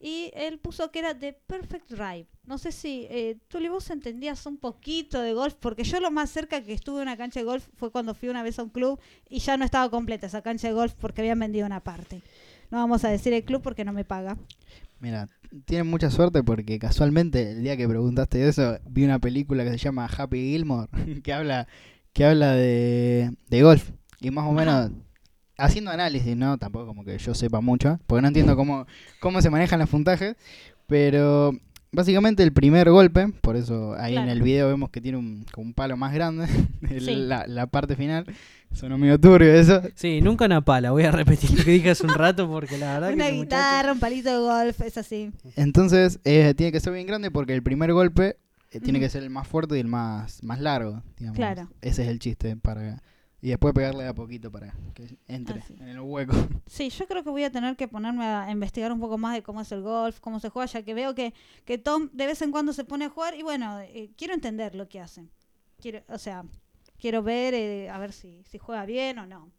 [0.00, 2.26] Y él puso que era The Perfect Drive.
[2.44, 6.30] No sé si eh, tú, vos entendías un poquito de golf, porque yo lo más
[6.30, 8.70] cerca que estuve en una cancha de golf fue cuando fui una vez a un
[8.70, 12.22] club y ya no estaba completa esa cancha de golf porque habían vendido una parte.
[12.70, 14.36] No vamos a decir el club porque no me paga.
[15.00, 15.28] Mira,
[15.64, 19.78] tienen mucha suerte porque casualmente el día que preguntaste eso vi una película que se
[19.78, 20.88] llama Happy Gilmore
[21.22, 21.68] que habla
[22.12, 24.90] que habla de, de golf y más o menos
[25.58, 28.86] haciendo análisis, no tampoco como que yo sepa mucho, porque no entiendo cómo
[29.20, 30.36] cómo se manejan los puntajes,
[30.86, 31.52] pero
[31.92, 35.66] básicamente el primer golpe, por eso ahí en el video vemos que tiene un, como
[35.68, 36.46] un palo más grande,
[36.90, 37.14] el- Sí.
[37.16, 38.26] la, la parte final,
[38.72, 40.90] sonó medio turbio eso, Sí, nunca una pala.
[40.90, 43.42] Voy a repetir lo que dije hace un rato porque la verdad Una que muchacho-
[43.44, 45.32] guitarra, un palito de golf, es así.
[45.56, 48.36] Entonces eh, tiene que ser bien grande porque el primer golpe
[48.70, 51.02] eh, tiene que ser el más fuerte y el más, más largo.
[51.16, 51.36] Digamos.
[51.36, 51.68] Claro.
[51.80, 52.56] Ese es el chiste.
[52.56, 53.02] para
[53.40, 55.74] Y después pegarle a poquito para que entre Así.
[55.80, 56.32] en el hueco.
[56.66, 59.42] Sí, yo creo que voy a tener que ponerme a investigar un poco más de
[59.42, 61.32] cómo es el golf, cómo se juega, ya que veo que,
[61.64, 64.74] que Tom de vez en cuando se pone a jugar y bueno, eh, quiero entender
[64.74, 65.24] lo que hace.
[65.80, 66.44] Quiero, o sea,
[66.98, 69.50] quiero ver eh, a ver si, si juega bien o no.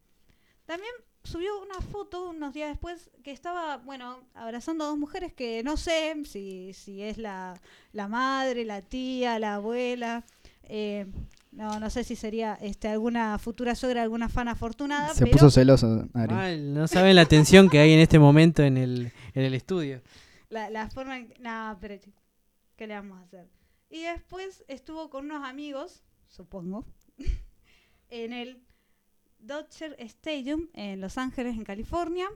[0.65, 0.92] También
[1.24, 5.78] subió una foto unos días después que estaba, bueno, abrazando a dos mujeres que no
[5.78, 7.60] sé si, si es la,
[7.94, 10.26] la madre, la tía, la abuela.
[10.63, 11.08] eh,
[11.52, 15.14] no, no sé si sería este alguna futura suegra, alguna fan afortunada.
[15.14, 15.34] Se pero...
[15.34, 16.34] puso celoso, Ari.
[16.34, 20.02] Mal, no saben la tensión que hay en este momento en el, en el estudio.
[20.50, 21.40] La, la forma en que...
[21.40, 21.96] No, pero
[22.76, 23.50] ¿qué le vamos a hacer?
[23.90, 26.86] Y después estuvo con unos amigos, supongo,
[28.10, 28.64] en el
[29.40, 32.28] Dodger Stadium en Los Ángeles, en California.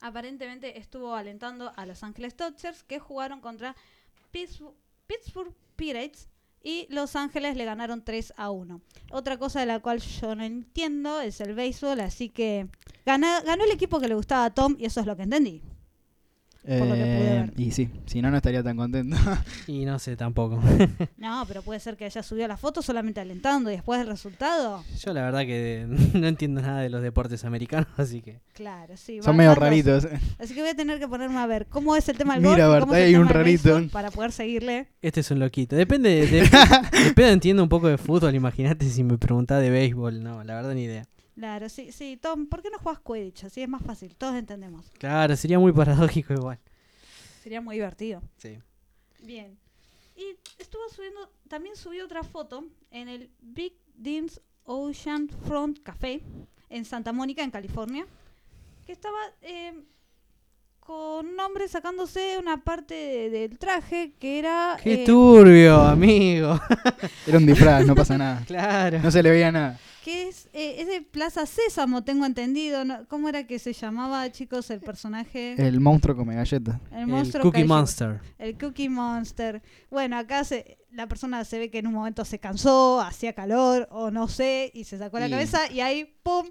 [0.00, 3.76] Aparentemente estuvo alentando a Los Ángeles Dodgers que jugaron contra
[4.30, 4.74] Pittsburgh,
[5.06, 6.28] Pittsburgh Pirates
[6.64, 8.80] y Los Ángeles le ganaron 3 a 1.
[9.12, 12.66] Otra cosa de la cual yo no entiendo es el béisbol, así que
[13.06, 15.62] gana- ganó el equipo que le gustaba a Tom y eso es lo que entendí.
[16.66, 17.52] Por lo que pude Eh, ver.
[17.56, 19.16] y sí, si no, no estaría tan contento.
[19.66, 20.60] Y no sé tampoco.
[21.18, 24.84] No, pero puede ser que haya subido la foto solamente alentando y después del resultado.
[25.02, 28.40] Yo la verdad que no entiendo nada de los deportes americanos, así que...
[28.52, 29.20] Claro, sí.
[29.22, 30.06] Son va- medio raritos.
[30.38, 32.66] Así que voy a tener que ponerme a ver cómo es el tema del Mira,
[32.68, 33.80] golf cómo Bart, el hay un rarito.
[33.90, 34.88] para poder seguirle.
[35.02, 35.76] Este es un loquito.
[35.76, 36.50] Depende, de, de-
[37.04, 38.34] depende, entiendo un poco de fútbol.
[38.34, 40.22] Imagínate si me preguntás de béisbol.
[40.22, 41.06] No, la verdad ni idea.
[41.34, 42.16] Claro, sí, sí.
[42.20, 43.44] Tom, ¿por qué no juegas Quidditch?
[43.44, 44.86] Así es más fácil, todos entendemos.
[44.98, 46.58] Claro, sería muy paradójico igual.
[47.42, 48.22] Sería muy divertido.
[48.38, 48.58] Sí.
[49.22, 49.58] Bien.
[50.16, 56.20] Y estuvo subiendo, también subió otra foto en el Big Dean's Ocean Front Café
[56.70, 58.06] en Santa Mónica, en California,
[58.86, 59.74] que estaba eh,
[60.80, 64.76] con un hombre sacándose una parte de- del traje que era...
[64.82, 66.60] ¡Qué eh, turbio, amigo!
[67.26, 68.42] Era un disfraz, no pasa nada.
[68.46, 69.00] claro.
[69.02, 69.78] No se le veía nada.
[70.04, 72.84] Que es, eh, es de Plaza Sésamo, tengo entendido.
[72.84, 73.08] ¿no?
[73.08, 75.54] ¿Cómo era que se llamaba, chicos, el personaje?
[75.56, 76.78] El monstruo come galletas.
[76.92, 77.74] El El monstruo Cookie callejero.
[77.74, 78.20] Monster.
[78.38, 79.62] El Cookie Monster.
[79.90, 83.88] Bueno, acá se, la persona se ve que en un momento se cansó, hacía calor
[83.90, 86.46] o no sé, y se sacó la Y- cabeza y ahí, ¡pum!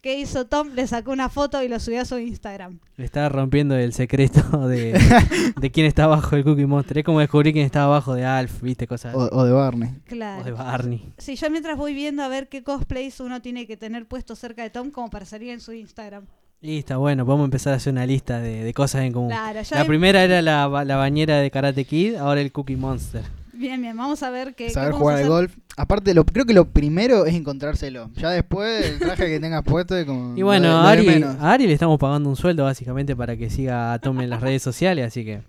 [0.00, 0.68] ¿Qué hizo Tom?
[0.74, 2.78] Le sacó una foto y lo subió a su Instagram.
[2.96, 4.92] Le estaba rompiendo el secreto de,
[5.60, 6.98] de quién está abajo del Cookie Monster.
[6.98, 9.30] Es como descubrir quién está abajo de Alf, viste, cosas O, así.
[9.32, 9.90] o de Barney.
[10.06, 10.42] Claro.
[10.42, 11.12] O de Barney.
[11.18, 14.62] Sí, yo mientras voy viendo a ver qué cosplays uno tiene que tener puesto cerca
[14.62, 16.24] de Tom como para salir en su Instagram.
[16.60, 19.30] Y está bueno, podemos empezar a hacer una lista de, de cosas en común.
[19.30, 22.76] Claro, ya La hay- primera era la, la bañera de Karate Kid, ahora el Cookie
[22.76, 23.22] Monster.
[23.58, 24.70] Bien, bien, vamos a ver qué.
[24.70, 25.56] Saber qué jugar al golf.
[25.76, 28.08] Aparte, lo, creo que lo primero es encontrárselo.
[28.14, 30.36] Ya después, el traje que tengas puesto es como.
[30.38, 31.36] Y bueno, Ari, menos.
[31.40, 34.40] a Ari le estamos pagando un sueldo básicamente para que siga a Tom en las
[34.40, 35.42] redes sociales, así que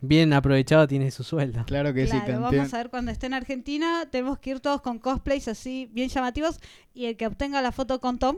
[0.00, 1.64] bien aprovechado tiene su sueldo.
[1.66, 2.56] Claro que sí, Claro, campeón.
[2.56, 4.06] vamos a ver cuando esté en Argentina.
[4.10, 6.58] Tenemos que ir todos con cosplays así bien llamativos.
[6.94, 8.36] Y el que obtenga la foto con Tom,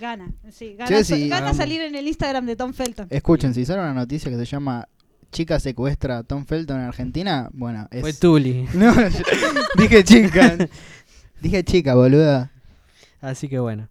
[0.00, 0.32] gana.
[0.50, 3.08] Sí, gana, sí, gana salir en el Instagram de Tom Felton.
[3.10, 4.88] Escuchen, si sale una noticia que se llama
[5.32, 8.02] Chica secuestra a Tom Felton en Argentina, bueno, es.
[8.02, 8.68] Fue Tuli.
[8.74, 8.92] No,
[9.76, 10.56] dije chica.
[11.40, 12.52] dije chica, boluda.
[13.20, 13.88] Así que bueno.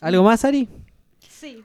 [0.00, 0.68] ¿Algo más, Ari?
[1.28, 1.62] Sí.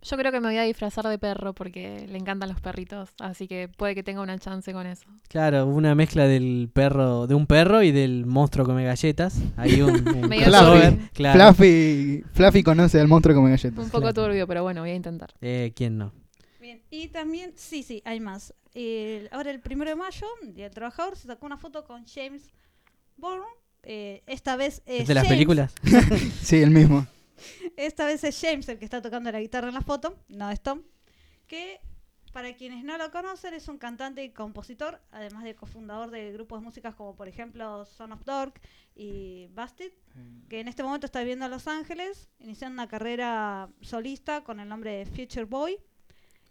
[0.00, 3.46] Yo creo que me voy a disfrazar de perro porque le encantan los perritos, así
[3.48, 5.04] que puede que tenga una chance con eso.
[5.28, 9.38] Claro, una mezcla del perro, de un perro y del monstruo come galletas.
[9.56, 9.98] Ahí un,
[11.14, 11.52] claro.
[11.52, 13.84] Fluffy, Fluffy conoce al monstruo come galletas.
[13.84, 14.28] Un poco Claro.
[14.28, 15.30] turbio, pero bueno, voy a intentar.
[15.42, 16.12] Eh, ¿Quién no?
[16.68, 16.82] Bien.
[16.90, 18.52] Y también, sí, sí, hay más.
[18.74, 22.50] El- ahora el primero de mayo, Día del Trabajador, se sacó una foto con James
[23.16, 23.46] Bourne.
[23.84, 25.36] Eh, esta vez es ¿Es de las James.
[25.36, 25.74] películas?
[26.42, 27.06] Sí, el mismo.
[27.78, 30.60] esta vez es James el que está tocando la guitarra en la foto, no es
[30.60, 30.82] Tom,
[31.46, 31.80] que
[32.34, 36.60] para quienes no lo conocen es un cantante y compositor, además de cofundador de grupos
[36.60, 38.60] de músicas como por ejemplo Son of Dork
[38.94, 39.92] y Busted,
[40.50, 44.68] que en este momento está viviendo en Los Ángeles, iniciando una carrera solista con el
[44.68, 45.78] nombre de Future Boy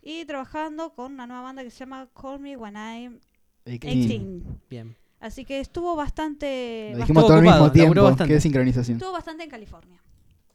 [0.07, 3.19] y trabajando con una nueva banda que se llama Call Me When I'm
[3.65, 4.59] 18.
[4.69, 4.95] Bien.
[5.19, 8.03] Así que estuvo bastante, Lo dijimos Estuvo todo al mismo tiempo.
[8.03, 8.33] bastante.
[8.33, 8.97] Qué sincronización.
[8.97, 9.99] estuvo bastante en California.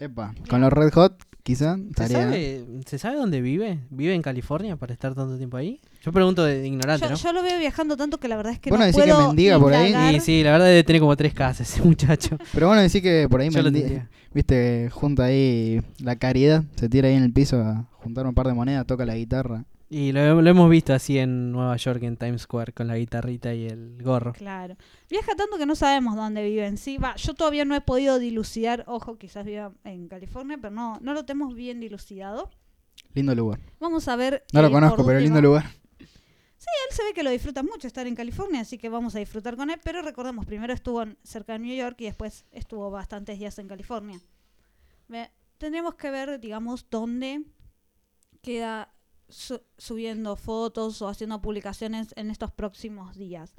[0.04, 1.76] Epa, con los Red Hot, quizá.
[1.96, 3.80] ¿Se sabe, ¿Se sabe dónde vive?
[3.90, 5.80] ¿Vive en California para estar tanto tiempo ahí?
[6.02, 7.16] Yo pregunto de, ignorante, Yo, ¿no?
[7.16, 9.28] yo lo veo viajando tanto que la verdad es que Vos no decís que puedo
[9.28, 10.16] mendiga por ahí.
[10.16, 12.36] Y sí, la verdad debe tener como tres casas ese muchacho.
[12.52, 14.08] Pero bueno, decir que por ahí Yo lo mendi- tendría.
[14.34, 18.46] Viste, junta ahí la caridad, se tira ahí en el piso a juntar un par
[18.46, 19.64] de monedas, toca la guitarra.
[19.94, 23.52] Y lo, lo hemos visto así en Nueva York, en Times Square, con la guitarrita
[23.52, 24.32] y el gorro.
[24.32, 24.74] Claro.
[25.10, 26.96] Viaja tanto que no sabemos dónde vive en sí.
[26.96, 31.12] Va, yo todavía no he podido dilucidar, ojo, quizás viva en California, pero no, no
[31.12, 32.48] lo tenemos bien dilucidado.
[33.12, 33.60] Lindo lugar.
[33.80, 34.44] Vamos a ver.
[34.54, 35.66] No lo conozco, pero lindo lugar.
[35.98, 39.56] Él se ve que lo disfruta mucho estar en California, así que vamos a disfrutar
[39.56, 39.78] con él.
[39.84, 43.68] Pero recordemos, primero estuvo en- cerca de New York y después estuvo bastantes días en
[43.68, 44.18] California.
[45.08, 47.42] Ve, tendremos que ver, digamos, dónde
[48.40, 48.90] queda
[49.32, 53.54] su- subiendo fotos o haciendo publicaciones en estos próximos días.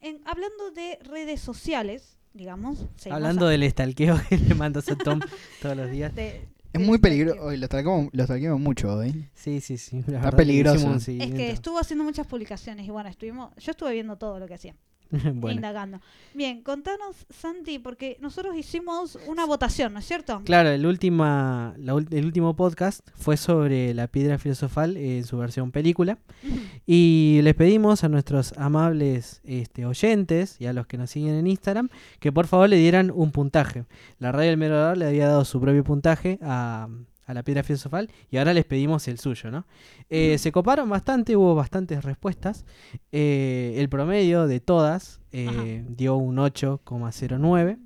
[0.00, 2.86] En- hablando de redes sociales, digamos.
[3.10, 5.20] Hablando a- del estalqueo que le mandas a Tom
[5.60, 6.14] todos los días.
[6.14, 7.40] de- Es muy peligroso.
[7.42, 8.26] Hoy lo stalkeamos, lo
[8.60, 9.28] mucho hoy.
[9.34, 10.04] Sí, sí, sí.
[10.06, 10.94] la Está peligroso.
[10.94, 14.54] Es que estuvo haciendo muchas publicaciones y bueno, estuvimos, yo estuve viendo todo lo que
[14.54, 14.74] hacía.
[15.34, 15.56] bueno.
[15.56, 16.00] indagando.
[16.34, 20.42] Bien, contanos, Santi, porque nosotros hicimos una votación, ¿no es cierto?
[20.44, 25.72] Claro, el, última, la el último podcast fue sobre la piedra filosofal en su versión
[25.72, 26.18] película.
[26.90, 31.46] Y les pedimos a nuestros amables este, oyentes y a los que nos siguen en
[31.46, 33.84] Instagram que por favor le dieran un puntaje.
[34.18, 36.88] La radio del Merodador le había dado su propio puntaje a,
[37.28, 39.64] a la piedra filosofal y ahora les pedimos el suyo, ¿no?
[40.10, 42.64] Eh, Se coparon bastante, hubo bastantes respuestas.
[43.12, 47.78] Eh, el promedio de todas eh, dio un 8,09.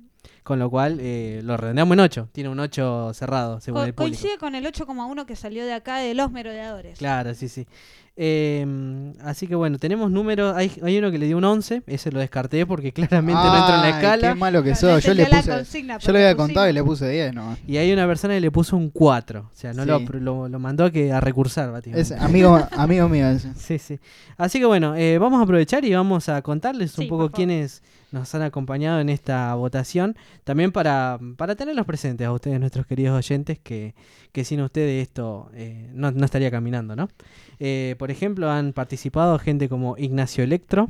[0.43, 2.29] Con lo cual eh, lo redondeamos en 8.
[2.33, 4.17] Tiene un 8 cerrado, según Co- el público.
[4.17, 6.97] coincide con el 8,1 que salió de acá de los merodeadores.
[6.99, 7.65] Claro, sí, sí.
[8.15, 10.55] Eh, así que bueno, tenemos números.
[10.55, 11.81] Hay, hay uno que le dio un 11.
[11.87, 14.29] Ese lo descarté porque claramente no entra en la escala.
[14.33, 15.03] Qué malo que No sos.
[15.03, 15.49] Yo le puse.
[15.51, 16.47] consigna, Yo le había pusimos.
[16.47, 17.57] contado y le puse 10, no.
[17.67, 19.39] Y hay una persona que le puso un 4.
[19.41, 19.89] O sea, no Sí.
[19.89, 22.13] lo, lo, lo mandó a, que, a recursar, básicamente.
[22.15, 23.53] Es amigo, amigo mío ese.
[23.55, 23.99] Sí, sí.
[24.37, 27.81] Así que bueno, eh, vamos a aprovechar y vamos a contarles Sí, un poco quiénes
[28.11, 30.15] nos han acompañado en esta votación.
[30.43, 33.95] También para, para tenerlos presentes a ustedes, nuestros queridos oyentes, que,
[34.31, 37.09] que sin ustedes esto eh, no, no estaría caminando, ¿no?
[37.59, 40.89] Eh, por ejemplo, han participado gente como Ignacio Electro,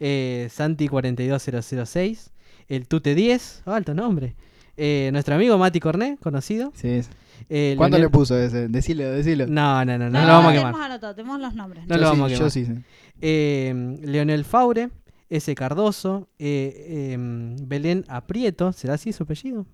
[0.00, 2.30] eh, Santi42006,
[2.68, 4.34] el Tute10, oh, alto nombre.
[4.78, 6.72] eh, nuestro amigo Mati Corné, conocido.
[6.74, 7.10] Sí, es.
[7.50, 8.68] eh, ¿Cuánto le puso ese?
[8.68, 9.46] Decilo, decilo.
[9.46, 10.90] No, no, no, no, No, lo vamos a tenemos quemar.
[10.90, 11.86] anotado, tenemos los nombres.
[11.86, 12.50] No Yo lo sí, vamos a Yo quemar.
[12.50, 12.64] sí.
[12.64, 12.72] sí.
[13.20, 14.88] eh, Leonel Faure,
[15.28, 15.54] S.
[15.54, 19.66] Cardoso, eh, em, Belén Aprieto, ¿será así su apellido?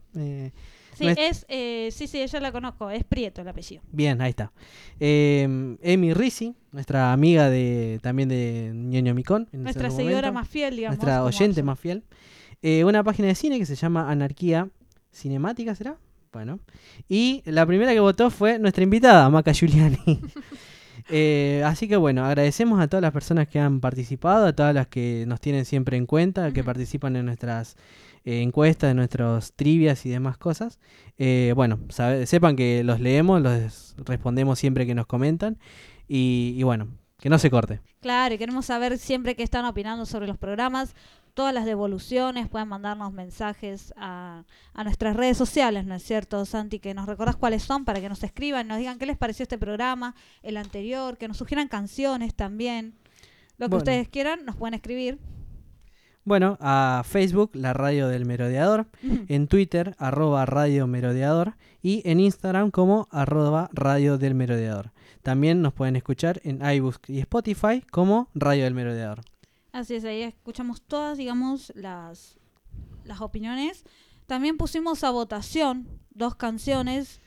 [0.99, 3.83] Sí, no es- es, eh, sí, sí, ella la conozco, es Prieto el apellido.
[3.93, 4.53] bien, ahí está.
[5.01, 9.49] Eh, Emi Risi, nuestra amiga de también de Ñoño Micón.
[9.53, 10.99] en Nuestra seguidora momento, más fiel, digamos.
[10.99, 12.03] Nuestra oyente más fiel.
[12.63, 14.69] Eh, una página de cine que se llama Anarquía
[15.13, 15.97] Cinemática, ¿será?
[16.33, 16.59] Bueno.
[17.09, 19.99] Y la primera que votó fue nuestra invitada, Maca Giuliani.
[21.11, 24.89] Eh, así que bueno, agradecemos a todas las personas que han participado, a todas las
[24.89, 27.77] que nos tienen siempre en cuenta, que participan en nuestras
[28.29, 30.79] eh, encuestas, en nuestros trivias y demás cosas.
[31.17, 35.57] Eh, bueno, sabe- sepan que los leemos, los respondemos siempre que nos comentan.
[36.09, 36.89] Y, y bueno,
[37.19, 37.81] que no se corte.
[38.01, 40.95] Claro, y queremos saber siempre qué están opinando sobre los programas,
[41.35, 46.79] todas las devoluciones, pueden mandarnos mensajes a, a nuestras redes sociales, ¿no es cierto, Santi?
[46.81, 49.59] Que nos recordás cuáles son para que nos escriban, nos digan qué les pareció este
[49.59, 52.95] programa, el anterior, que nos sugieran canciones también.
[53.59, 53.79] Lo que Bueno.
[53.79, 55.19] ustedes quieran, nos pueden escribir.
[56.29, 58.87] Bueno, a Facebook, la radio del merodeador.
[59.03, 64.93] en Twitter, arroba Radio Merodeador, y en Instagram como arroba Radio del Merodeador.
[65.23, 69.23] También nos pueden escuchar en iBooks y Spotify como Radio del Merodeador.
[69.73, 72.37] Así es, ahí escuchamos todas, digamos, las,
[73.05, 73.87] las opiniones.
[74.27, 77.23] También pusimos a votación dos canciones.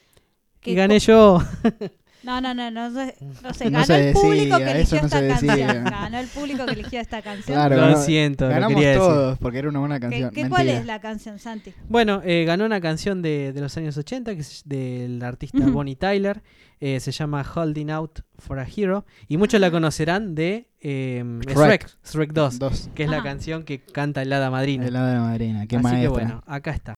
[0.63, 1.39] Y gané yo.
[2.23, 4.99] No, no, no, no, sé, no sé, No ganó se el público decía, que eligió
[4.99, 5.83] no esta canción.
[5.85, 7.55] Ganó el público que eligió esta canción.
[7.55, 9.01] Claro, Lo ganó- siento, lo ganamos quería decir.
[9.07, 10.31] todos porque era una buena ¿Qué- canción.
[10.31, 11.73] qué- ¿Cuál es la canción, Santi?
[11.89, 15.59] Bueno, eh, ganó una canción de, de los años 80 que es del artista.
[15.65, 16.41] Bonnie Tyler.
[16.83, 19.05] eh, se llama Holding Out for a Hero.
[19.27, 21.55] Y muchos la conocerán de eh, Shrek.
[21.55, 22.89] Shrek, Shrek 2, Dos.
[22.95, 23.25] que es la Ajá.
[23.25, 24.87] canción que canta el hada madrina.
[24.87, 25.67] El lado de la madrina.
[25.67, 26.01] Qué Así maestra.
[26.01, 26.95] que bueno, acá está.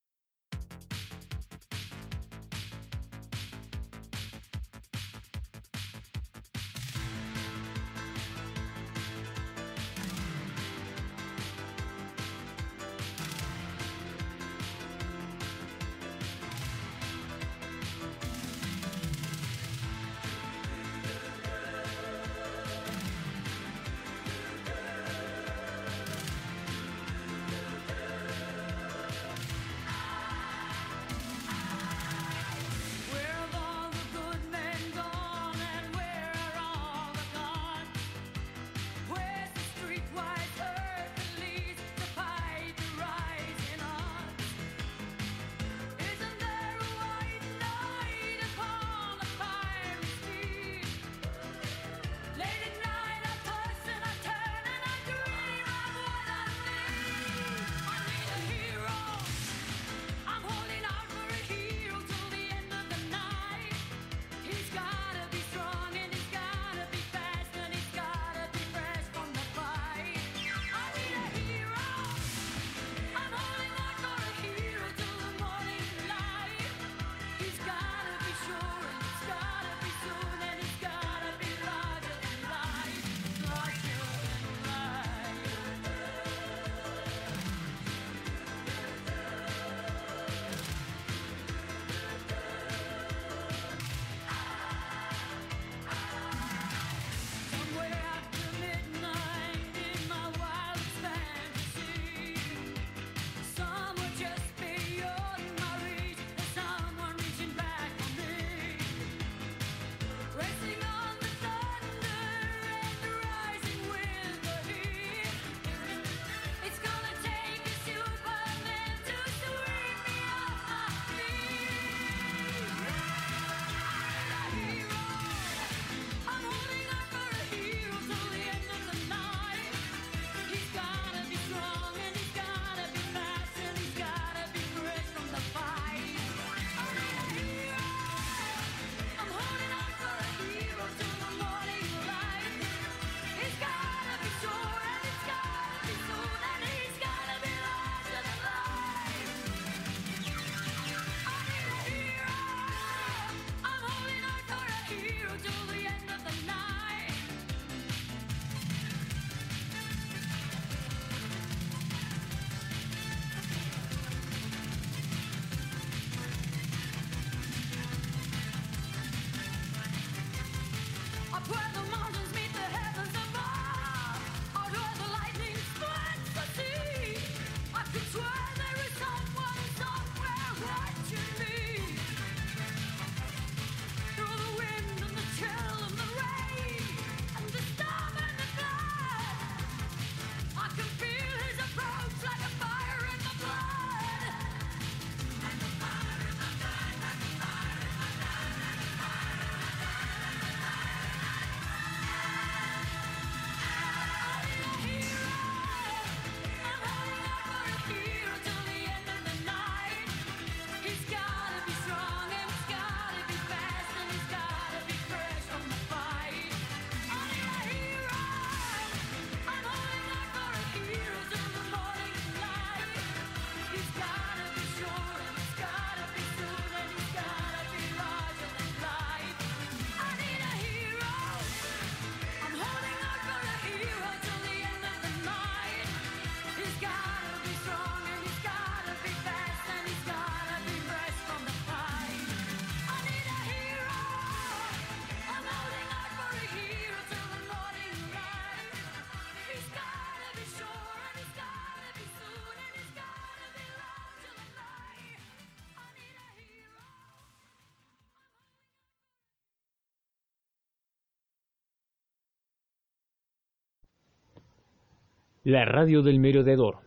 [265.44, 266.80] La radio del merodeador,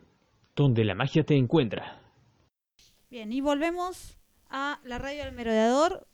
[0.55, 2.01] donde la magia te encuentra.
[3.11, 4.17] Bien, y volvemos
[4.49, 6.07] a la radio del merodeador.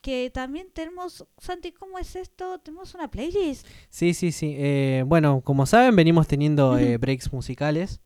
[0.00, 1.24] Que también tenemos.
[1.38, 2.58] Santi, ¿cómo es esto?
[2.58, 3.66] Tenemos una playlist.
[3.88, 4.54] Sí, sí, sí.
[4.58, 8.00] Eh, bueno, como saben, venimos teniendo eh, breaks musicales.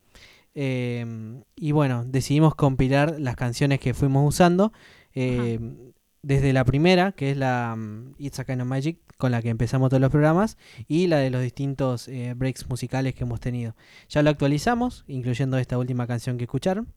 [0.54, 1.06] Eh,
[1.54, 4.72] y bueno, decidimos compilar las canciones que fuimos usando.
[6.26, 9.48] Desde la primera, que es la mm, It's a Kind of Magic, con la que
[9.48, 10.58] empezamos todos los programas,
[10.88, 13.76] y la de los distintos eh, breaks musicales que hemos tenido.
[14.08, 16.92] Ya lo actualizamos, incluyendo esta última canción que escucharon.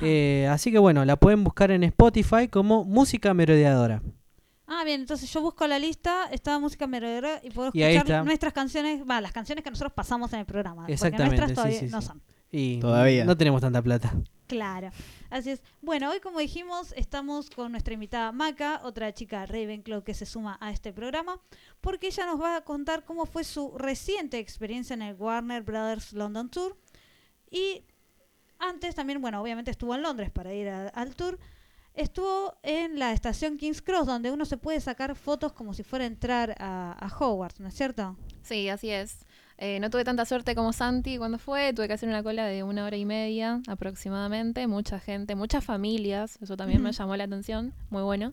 [0.00, 4.02] Eh, así que bueno, la pueden buscar en Spotify como Música Merodeadora.
[4.66, 9.02] Ah, bien, entonces yo busco la lista, está música merodeadora y puedo escuchar nuestras canciones,
[9.08, 10.82] va, las canciones que nosotros pasamos en el programa.
[10.82, 12.06] Porque Exactamente, nuestras sí, todavía sí, no sí.
[12.06, 12.22] son.
[12.50, 13.24] Y Todavía.
[13.24, 14.14] no tenemos tanta plata.
[14.46, 14.90] Claro,
[15.30, 15.62] así es.
[15.80, 20.58] Bueno, hoy como dijimos, estamos con nuestra invitada Maca, otra chica Ravenclaw que se suma
[20.60, 21.40] a este programa,
[21.80, 26.12] porque ella nos va a contar cómo fue su reciente experiencia en el Warner Brothers
[26.12, 26.76] London Tour.
[27.50, 27.84] Y
[28.58, 31.38] antes también, bueno, obviamente estuvo en Londres para ir al tour.
[31.94, 36.04] Estuvo en la estación King's Cross, donde uno se puede sacar fotos como si fuera
[36.04, 38.16] a entrar a, a Hogwarts, ¿no es cierto?
[38.42, 39.24] Sí, así es.
[39.56, 42.64] Eh, no tuve tanta suerte como Santi cuando fue, tuve que hacer una cola de
[42.64, 47.72] una hora y media aproximadamente, mucha gente, muchas familias, eso también me llamó la atención,
[47.90, 48.32] muy bueno.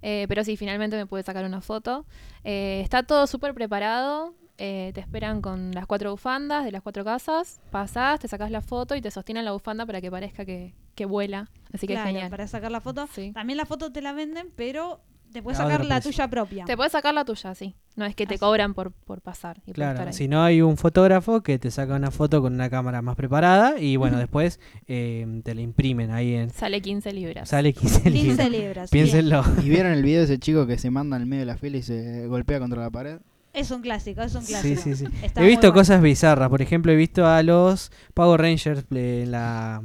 [0.00, 2.06] Eh, pero sí, finalmente me pude sacar una foto.
[2.42, 7.04] Eh, está todo súper preparado, eh, te esperan con las cuatro bufandas de las cuatro
[7.04, 10.74] casas, pasás, te sacas la foto y te sostienen la bufanda para que parezca que,
[10.94, 12.30] que vuela, así que Claro, genial.
[12.30, 13.06] para sacar la foto.
[13.12, 13.30] Sí.
[13.32, 15.00] También la foto te la venden, pero
[15.32, 16.10] te puedes sacar la precio.
[16.10, 16.64] tuya propia.
[16.64, 17.74] Te puedes sacar la tuya, sí.
[17.96, 18.40] No es que te Así.
[18.40, 20.12] cobran por, por pasar y por estar Claro, ahí.
[20.14, 23.78] si no hay un fotógrafo que te saca una foto con una cámara más preparada
[23.80, 26.50] y bueno, después eh, te la imprimen ahí en...
[26.50, 27.48] Sale 15 libras.
[27.48, 28.36] Sale 15 libras.
[28.46, 28.90] 15 libras.
[28.90, 29.04] bien.
[29.10, 29.42] Piénsenlo.
[29.62, 31.76] ¿Y vieron el video de ese chico que se manda en medio de la fila
[31.78, 33.18] y se golpea contra la pared?
[33.52, 34.80] Es un clásico, es un Sí, clásico.
[34.82, 35.04] sí, sí.
[35.22, 35.74] Está He visto bueno.
[35.74, 36.48] cosas bizarras.
[36.48, 39.82] Por ejemplo, he visto a los Power Rangers eh, en la,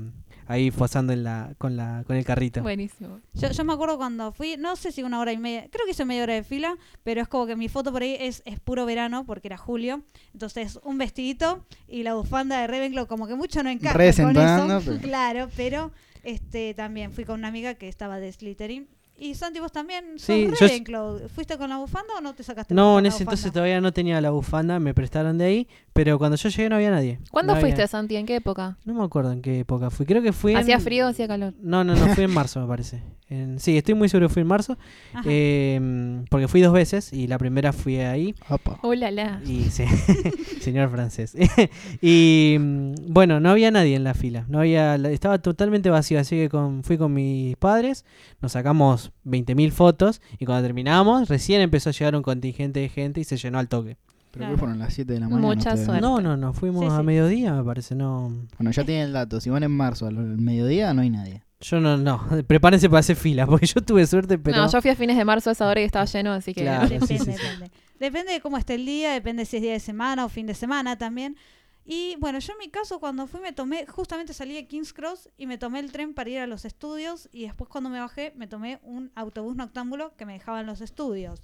[0.47, 2.61] ahí posando en la, con, la, con el carrito.
[2.61, 3.19] Buenísimo.
[3.33, 5.91] Yo, yo me acuerdo cuando fui, no sé si una hora y media, creo que
[5.91, 8.59] hice media hora de fila, pero es como que mi foto por ahí es, es
[8.59, 10.03] puro verano porque era julio.
[10.33, 13.93] Entonces, un vestidito y la bufanda de Ravenclaw, como que mucho no encaja
[14.23, 14.67] con eso.
[14.85, 15.91] pero- Claro, pero
[16.23, 18.87] este también fui con una amiga que estaba de Slytherin.
[19.20, 21.28] Y Santi, vos también sos Sí, yo Ravenclaw.
[21.30, 24.22] ¿Fuiste con la bufanda o no te sacaste No, en ese entonces todavía no tenía
[24.22, 27.20] la bufanda, me prestaron de ahí, pero cuando yo llegué no había nadie.
[27.32, 28.15] ¿Cuándo No había- fuiste, Santi?
[28.15, 28.78] ¿En qué época?
[28.86, 30.05] No me acuerdo en qué época fui.
[30.05, 30.59] Creo que fui en...
[30.59, 31.55] ¿Hacía frío o hacía calor?
[31.59, 33.01] No, no, no, fui en marzo, me parece.
[33.30, 34.78] En- Sí, estoy muy seguro que fui en marzo,
[35.25, 38.80] eh, porque fui dos veces y la primera fui ahí Opa.
[38.84, 39.41] Hola, la.
[39.45, 39.84] y sí,
[40.61, 41.36] señor francés.
[42.01, 46.36] y mm, bueno, no había nadie en la fila, no había, estaba totalmente vacío, así
[46.36, 48.05] que con, fui con mis padres,
[48.41, 53.19] nos sacamos 20.000 fotos y cuando terminamos recién empezó a llegar un contingente de gente
[53.21, 53.97] y se llenó al toque.
[54.32, 54.55] Pero Claro.
[54.55, 55.47] que fueron las 7 de la mañana.
[55.47, 56.01] Mucha suerte.
[56.01, 58.30] No, no, no, fuimos Sí, a mediodía, me parece, no.
[58.57, 59.39] Bueno, ya tienen el dato.
[59.41, 61.41] Si van en marzo al mediodía, no hay nadie.
[61.60, 64.58] Yo no, no, prepárense para hacer fila, porque yo tuve suerte, pero...
[64.58, 66.62] No, yo fui a fines de marzo a esa hora y estaba lleno, así que.
[66.62, 66.84] Claro.
[66.89, 67.32] Depende, sí, sí, sí.
[67.32, 67.72] depende.
[67.99, 70.53] Depende de cómo esté el día, depende si es día de semana o fin de
[70.53, 71.36] semana también.
[71.84, 75.30] Y bueno, yo en mi caso cuando fui me tomé, justamente salí de King's Cross
[75.38, 78.34] y me tomé el tren para ir a los estudios y después cuando me bajé
[78.36, 81.43] me tomé un autobús noctámbulo que me dejaba en los estudios.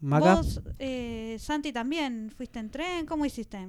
[0.00, 0.34] Maca.
[0.34, 3.68] Vos, eh, Santi, también fuiste en tren, ¿cómo hiciste?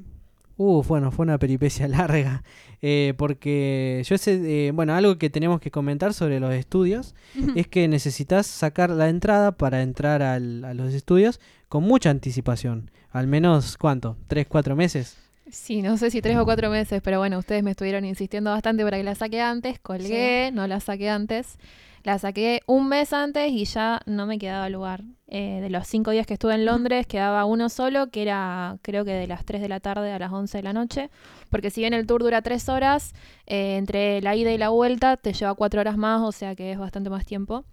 [0.57, 2.43] Uh, bueno, fue una peripecia larga.
[2.81, 7.15] eh, porque yo sé, eh, bueno, algo que tenemos que comentar sobre los estudios
[7.55, 11.39] es que necesitas sacar la entrada para entrar al- a los estudios
[11.69, 12.91] con mucha anticipación.
[13.11, 14.17] Al menos, ¿cuánto?
[14.27, 15.17] ¿Tres, cuatro meses?
[15.51, 18.83] Sí, no sé si tres o cuatro meses, pero bueno, ustedes me estuvieron insistiendo bastante
[18.83, 19.79] para que la saque antes.
[19.79, 21.57] Colgué, no la saqué antes.
[22.03, 25.03] La saqué un mes antes y ya no me quedaba lugar.
[25.27, 29.05] Eh, de los cinco días que estuve en Londres, quedaba uno solo, que era creo
[29.05, 31.09] que de las 3 de la tarde a las 11 de la noche.
[31.49, 33.13] Porque si bien el tour dura tres horas,
[33.47, 36.73] eh, entre la ida y la vuelta te lleva cuatro horas más, o sea que
[36.73, 37.63] es bastante más tiempo.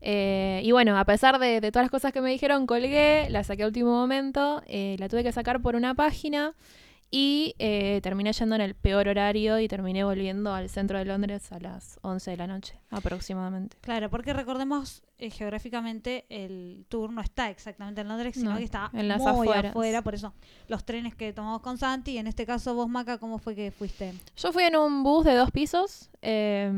[0.00, 3.44] Eh, y bueno, a pesar de, de todas las cosas que me dijeron, colgué, la
[3.44, 6.54] saqué a último momento, la tuve que sacar por una página
[7.10, 11.52] y eh, terminé yendo en el peor horario y terminé volviendo al centro de Londres
[11.52, 13.76] a las 11 de la noche aproximadamente.
[13.80, 18.64] Claro, porque recordemos eh, geográficamente el tour no está exactamente en Londres, sino No, que
[18.64, 19.70] está en las muy afueras.
[19.70, 20.34] afuera, por eso
[20.68, 23.70] los trenes que tomamos con Santi, y en este caso vos Maca, ¿cómo fue que
[23.70, 24.12] fuiste?
[24.36, 26.10] Yo fui en un bus de dos pisos.
[26.22, 26.70] eh,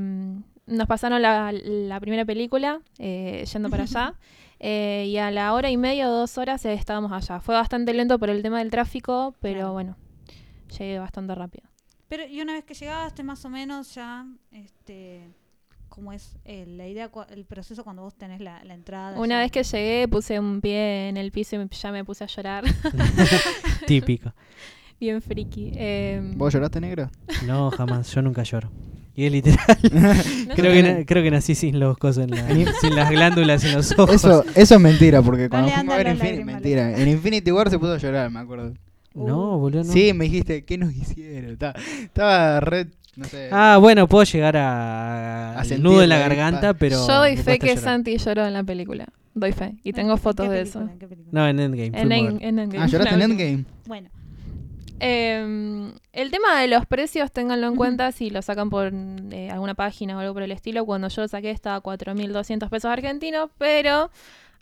[0.66, 4.14] nos pasaron la, la primera película eh, yendo para allá.
[4.60, 7.40] eh, y a la hora y media o dos horas eh, estábamos allá.
[7.40, 9.72] Fue bastante lento por el tema del tráfico, pero Claro.
[9.72, 9.96] bueno,
[10.68, 11.68] llegué bastante rápido.
[12.08, 15.28] Pero y una vez que llegaste más o menos ya, este,
[15.88, 19.18] ¿cómo es eh, la idea, cua- el proceso cuando vos tenés la, la entrada?
[19.18, 19.40] Una ya?
[19.40, 22.64] vez que llegué, puse un pie en el piso y ya me puse a llorar.
[23.86, 24.32] Típico.
[25.00, 25.70] bien friki.
[25.74, 27.10] Eh, ¿Vos lloraste negro?
[27.46, 28.70] No, jamás, yo nunca lloro.
[29.14, 29.58] Y es literal.
[30.48, 33.64] no creo, que na- creo que nací sin los cosas en la- sin las glándulas
[33.64, 34.14] en los ojos.
[34.14, 36.96] Eso, eso es mentira, porque cuando le fuimos a ver Infinity, mentira.
[36.98, 38.74] En Infinity War se puso a llorar, me acuerdo.
[39.26, 39.92] No, boludo, no.
[39.92, 41.52] Sí, me dijiste, ¿qué nos hicieron?
[41.52, 43.48] Estaba, estaba re, no sé.
[43.52, 47.06] Ah, bueno, puedo llegar a, A al nudo en la garganta, pero.
[47.06, 47.82] Yo doy fe que llorar.
[47.82, 49.06] Santi lloró en la película.
[49.34, 49.74] Doy fe.
[49.84, 50.84] Y tengo ¿En fotos qué de película?
[50.84, 50.92] eso.
[50.92, 51.40] ¿En qué película?
[51.40, 51.86] No, en Endgame.
[52.00, 52.84] En, en, en Endgame.
[52.84, 53.42] ah, ¿lloraste en la última.
[53.48, 53.64] Endgame?
[53.86, 54.08] Bueno,
[55.00, 58.92] Eh, el tema de los precios, ténganlo en cuenta si lo sacan por
[59.30, 60.84] eh, alguna página o algo por el estilo.
[60.84, 64.10] Cuando yo lo saqué estaba a 4.200 pesos argentinos, pero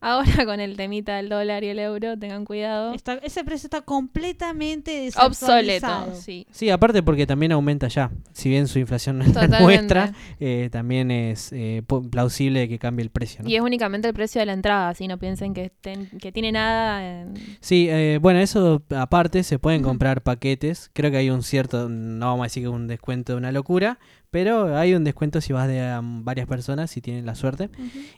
[0.00, 2.94] ahora con el temita del dólar y el euro, tengan cuidado.
[2.94, 6.46] está- ese precio está completamente Obsoleto, sí.
[6.50, 8.10] Sí, aparte porque también aumenta ya.
[8.32, 13.10] Si bien su inflación no es nuestra, eh, también es eh, plausible que cambie el
[13.10, 13.42] precio.
[13.42, 13.48] ¿no?
[13.50, 16.52] Y es únicamente el precio de la entrada, así no piensen que, ten- que tiene
[16.52, 17.22] nada.
[17.22, 20.90] en- Sí, eh, bueno, eso aparte se pueden comprar paquetes.
[20.92, 23.98] Creo que hay un cierto, no vamos a decir que un descuento de una locura,
[24.36, 27.70] pero hay un descuento si vas de a varias personas, si tienen la suerte.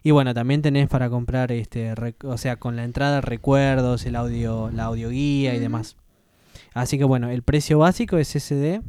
[0.02, 1.94] Y bueno, también tenés para comprar, este,
[2.24, 5.96] o sea, con la entrada recuerdos, el audio, la audio guía y demás.
[6.74, 8.82] Así que bueno, el precio básico es ese de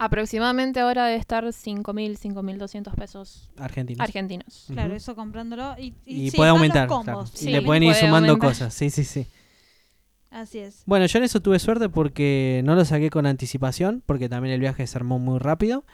[0.00, 4.00] Aproximadamente ahora debe estar 5.000, 5.200 pesos argentinos.
[4.00, 4.64] argentinos.
[4.72, 5.76] Claro, eso comprándolo.
[5.78, 6.88] Y, Y, sí, puede aumentar.
[6.88, 7.18] Los claro.
[7.20, 7.34] combos.
[7.40, 8.50] Y Sí, le pueden ir sumando aumentar.
[8.50, 8.74] cosas.
[8.74, 9.28] Sí, sí, sí.
[10.36, 10.82] Así es.
[10.86, 14.60] Bueno, yo en eso tuve suerte porque no lo saqué con anticipación, porque también el
[14.60, 15.84] viaje se armó muy rápido.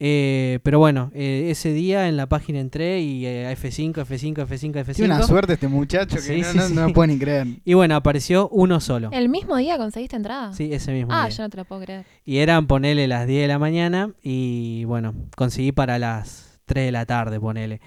[0.00, 4.72] Eh, pero bueno, eh, ese día en la página entré y eh, F5, F5, F5,
[4.84, 4.94] F5.
[4.94, 6.74] Tiene una suerte este muchacho que Sí, no, sí, no, sí.
[6.74, 7.46] no me puedo ni creer.
[7.64, 9.08] Y bueno, apareció uno solo.
[9.12, 10.52] ¿El mismo día conseguiste entrada?
[10.52, 11.36] Sí, ese mismo Ah, día.
[11.36, 12.04] yo no te lo puedo creer.
[12.24, 16.92] Y eran, ponele, las 10 de la mañana y bueno, conseguí para las 3 de
[16.92, 17.80] la tarde, ponele.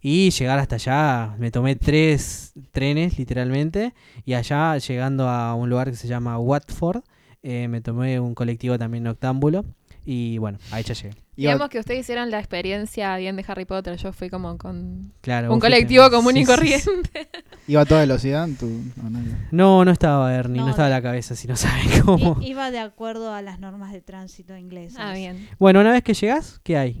[0.00, 3.94] Y llegar hasta allá, me tomé tres trenes literalmente
[4.24, 7.02] y allá llegando a un lugar que se llama Watford,
[7.42, 9.64] eh, me tomé un colectivo también noctámbulo
[10.04, 11.14] y bueno, ahí ya llegué.
[11.36, 13.96] Digamos que ustedes hicieron la experiencia bien de Harry Potter.
[13.96, 16.56] Yo fui como con Claro, un fuiste- colectivo común sí, y sí, sí.
[16.56, 17.28] corriente.
[17.68, 18.48] ¿Iba a toda velocidad?
[18.58, 19.36] Tú, no, no, no.
[19.52, 22.38] No, no estaba Ernie, no, No, estaba de- la cabeza, si no saben cómo.
[22.40, 24.98] I- iba de acuerdo a las normas de tránsito inglesas.
[25.00, 25.48] Ah, bien.
[25.60, 27.00] Bueno, una vez que llegás, ¿qué hay?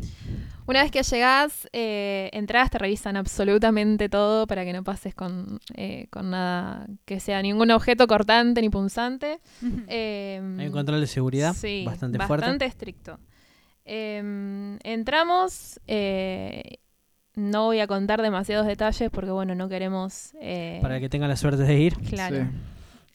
[0.68, 5.60] Una vez que llegás, eh, entras, te revisan absolutamente todo para que no pases con,
[5.74, 9.40] eh, con nada que sea ningún objeto cortante ni punzante.
[9.88, 12.64] Eh, Hay un control de seguridad sí, bastante, bastante fuerte.
[12.66, 13.18] estricto.
[13.86, 16.76] Eh, entramos, eh,
[17.34, 20.34] no voy a contar demasiados detalles porque, bueno, no queremos...
[20.40, 21.94] eh, Para que tengan la suerte de ir.
[22.10, 22.36] Claro.
[22.36, 22.42] Sí.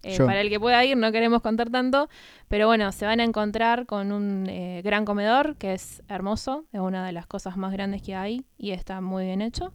[0.04, 2.10] Eh, para el que pueda ir, no queremos contar tanto,
[2.50, 6.82] pero bueno, se van a encontrar con un eh, gran comedor que es hermoso, es
[6.82, 9.74] una de las cosas más grandes que hay y está muy bien hecho.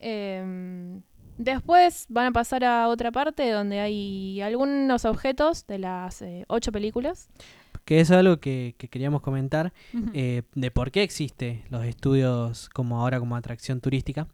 [0.00, 1.00] Eh,
[1.38, 6.70] después van a pasar a otra parte donde hay algunos objetos de las eh, ocho
[6.72, 7.30] películas.
[7.84, 9.72] Que es algo que, que queríamos comentar.
[10.12, 14.28] Eh, de por qué existe los estudios como ahora como atracción turística.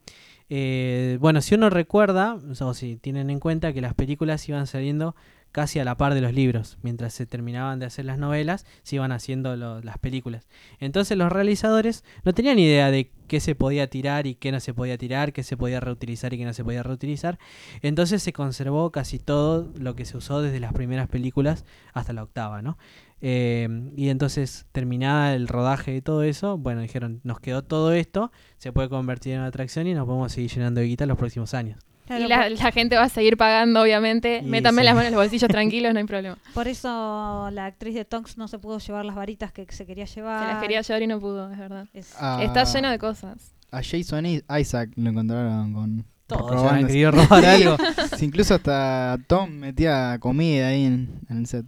[0.48, 5.14] Eh, bueno, si uno recuerda, o si tienen en cuenta que las películas iban saliendo
[5.54, 8.96] casi a la par de los libros, mientras se terminaban de hacer las novelas, se
[8.96, 10.48] iban haciendo las películas.
[10.80, 14.74] Entonces los realizadores no tenían idea de qué se podía tirar y qué no se
[14.74, 17.38] podía tirar, qué se podía reutilizar y qué no se podía reutilizar.
[17.82, 22.24] Entonces se conservó casi todo lo que se usó desde las primeras películas hasta la
[22.24, 22.76] octava, ¿no?
[23.20, 28.32] Eh, y entonces, terminada el rodaje de todo eso, bueno, dijeron, nos quedó todo esto,
[28.58, 31.54] se puede convertir en una atracción y nos podemos seguir llenando de guita los próximos
[31.54, 31.78] años.
[32.06, 34.40] Claro, y la, la gente va a seguir pagando, obviamente.
[34.44, 34.84] Y Métanme sí.
[34.86, 36.36] las manos en los bolsillos tranquilos, no hay problema.
[36.54, 40.04] por, eso la actriz de Tonks no se pudo llevar las varitas que se quería
[40.04, 40.46] llevar.
[40.46, 41.86] Se las quería llevar y no pudo, es verdad.
[41.94, 43.54] Es- Ah, Está lleno de cosas.
[43.70, 46.06] A Jason Isaac lo encontraron con.
[46.30, 47.76] Han querido robar algo.
[48.16, 51.66] Sí, incluso hasta Tom metía comida ahí en, en el set.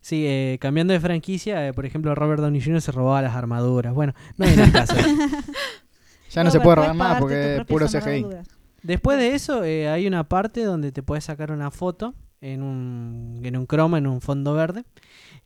[0.00, 2.80] Sí, eh, cambiando de franquicia, eh, por ejemplo, Robert Downey Jr.
[2.80, 3.92] se robaba las armaduras.
[3.94, 5.04] Bueno, no hay nada que hacer.
[6.30, 7.96] Ya no se puede robar más porque es puro CGI.
[7.98, 8.48] armaduras.
[8.86, 13.40] Después de eso, eh, hay una parte donde te puedes sacar una foto en un,
[13.42, 14.84] en un croma, en un fondo verde,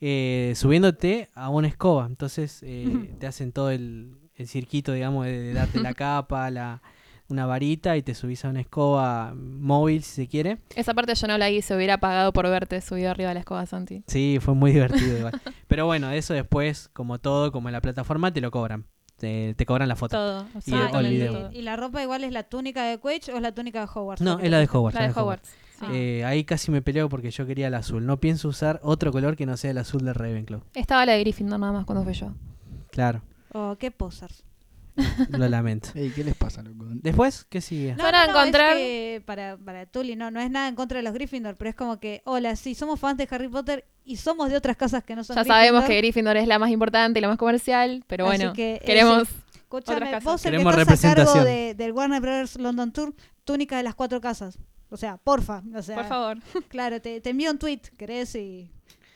[0.00, 2.04] eh, subiéndote a una escoba.
[2.06, 6.82] Entonces eh, te hacen todo el, el cirquito, digamos, de, de darte la capa, la,
[7.30, 10.58] una varita y te subís a una escoba móvil, si se quiere.
[10.76, 13.64] Esa parte yo no la hice, hubiera pagado por verte subido arriba de la escoba,
[13.64, 14.04] Santi.
[14.06, 15.40] Sí, fue muy divertido igual.
[15.66, 18.84] Pero bueno, eso después, como todo, como en la plataforma, te lo cobran.
[19.20, 20.16] Te, te cobran la foto.
[20.16, 20.72] Todo, Y
[21.04, 21.32] el- video.
[21.34, 21.52] todo.
[21.52, 24.22] ¿Y la ropa igual es la túnica de Quetch o es la túnica de Hogwarts?
[24.22, 24.98] No, es la de Hogwarts.
[24.98, 25.48] La de Hogwarts.
[25.50, 25.50] Hogwarts.
[25.78, 25.86] sí.
[25.92, 28.06] Eh, ahí casi me peleo porque yo quería el azul.
[28.06, 30.62] No pienso usar otro color que no sea el azul de Ravenclaw.
[30.74, 32.32] Estaba la de Gryffindor nada más cuando fui yo.
[32.90, 34.42] Claro, Oh, qué posers.
[35.30, 35.90] lo lamento.
[35.94, 36.84] Ey, ¿qué les pasa, loco?
[36.88, 37.94] Después, ¿qué sigue?
[37.96, 40.98] No, van a encontrar- es que para, para Tully no, no es nada en contra
[40.98, 44.16] de los Gryffindor, pero es como que, hola, sí, somos fans de Harry Potter y
[44.16, 46.36] somos de otras casas que no son Ya sabemos que Gryffindor.
[46.36, 49.28] Es la más importante y la más comercial, pero Así bueno, que, eh, queremos...
[49.54, 50.24] Escúchame, otras casas.
[50.24, 51.44] vos el Queremos que estás a cargo representación.
[51.68, 54.58] de, del Warner Brothers London Tour, túnica de las cuatro casas.
[54.90, 55.62] O sea, porfa.
[55.76, 56.38] O sea, Por favor.
[56.68, 58.34] Claro, te, te envío un tweet, ¿querés?
[58.34, 58.68] Y,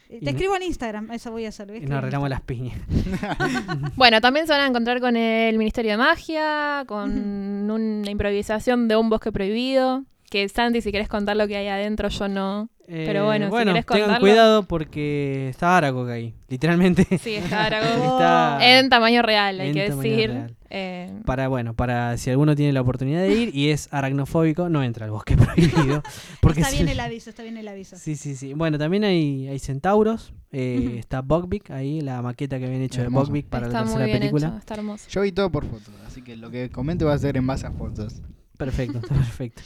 [0.09, 1.75] y Y te no- escribo en Instagram, eso voy a hacer.
[1.75, 2.79] Y nos arreglamos las piñas.
[3.97, 8.97] Bueno, también se van a encontrar con el Ministerio de Magia, con una improvisación de
[8.97, 10.05] un bosque prohibido.
[10.31, 12.69] Que Santi, si querés contar lo que hay adentro, yo no.
[12.87, 14.21] Pero Eh, bueno, si querés tengan contarlo.
[14.21, 17.07] cuidado porque está Aragog ahí, literalmente.
[17.19, 18.03] Sí, está Aragorn.
[18.03, 20.31] Está En tamaño real, hay en que decir.
[20.31, 20.55] real.
[20.77, 24.83] Eh, para bueno, para si alguno tiene la oportunidad de ir y es aracnofóbico, no
[24.83, 26.03] entra al bosque prohibido.
[26.41, 27.97] Porque Está bien el aviso, está bien el aviso.
[27.97, 28.53] Sí, sí, sí.
[28.55, 30.35] Bueno, también hay, hay centauros.
[30.53, 30.97] eh.
[30.99, 34.47] Está Bogvik ahí, la maqueta que habían hecho de Bogvik para está la tercera película.
[34.49, 35.09] hecho, está hermoso.
[35.09, 37.67] Yo vi todo por fotos, así que lo que comente va a ser en base
[37.67, 38.21] a fotos.
[38.59, 39.63] Perfecto, está perfecto.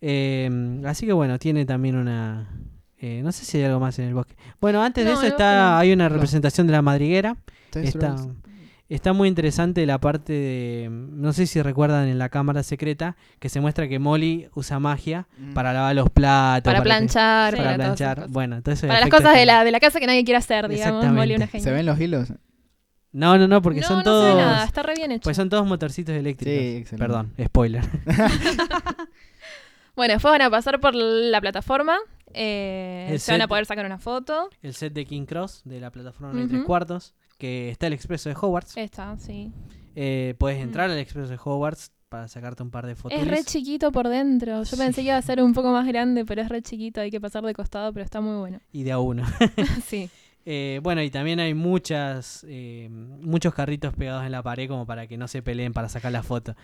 [0.00, 2.48] Eh, así que bueno, tiene también una...
[2.98, 4.34] eh, no sé si hay algo más en el bosque.
[4.60, 7.36] Bueno, antes de eso está hay una representación de la madriguera.
[7.74, 8.16] Está,
[8.88, 10.88] está muy interesante la parte de...
[10.90, 15.28] No sé si recuerdan en la cámara secreta que se muestra que Molly usa magia
[15.38, 15.52] Mm.
[15.54, 16.64] para lavar los platos.
[16.72, 18.26] Para planchar, para planchar.
[18.28, 20.96] Bueno, entonces Para las cosas de la, de la casa que nadie quiere hacer, digamos.
[21.04, 21.20] Exactamente.
[21.20, 21.64] Molly una genia.
[21.64, 22.32] ¿Se ven los hilos?
[23.12, 24.24] No, no, no, porque no, son no todos...
[24.30, 25.22] se ve nada, está re bien hecho.
[25.24, 26.60] Pues son todos motorcitos eléctricos.
[26.60, 26.96] Sí, excelente.
[27.04, 27.82] Perdón, spoiler.
[29.96, 31.98] Bueno, después van a pasar por la plataforma.
[32.32, 34.48] eh, se van a poder sacar una foto.
[34.62, 36.54] el set de King Cross de la plataforma 9 y Ujú.
[36.58, 38.76] 3 cuartos, que está el expreso de Hogwarts.
[38.76, 39.50] Esta, sí.
[39.96, 40.62] Eh, puedes Mm.
[40.62, 43.18] entrar al expreso de Hogwarts para sacarte un par de fotos.
[43.18, 44.58] Es re chiquito por dentro.
[44.58, 44.76] Yo Sí.
[44.76, 47.00] pensé que iba a ser un poco más grande, pero es re chiquito.
[47.00, 48.60] Hay que pasar de costado, pero está muy bueno.
[48.72, 49.24] Y de a uno.
[49.86, 50.08] sí.
[50.52, 55.06] Eh, bueno, y también hay muchas eh, muchos carritos pegados en la pared como para
[55.06, 56.56] que no se peleen para sacar la foto.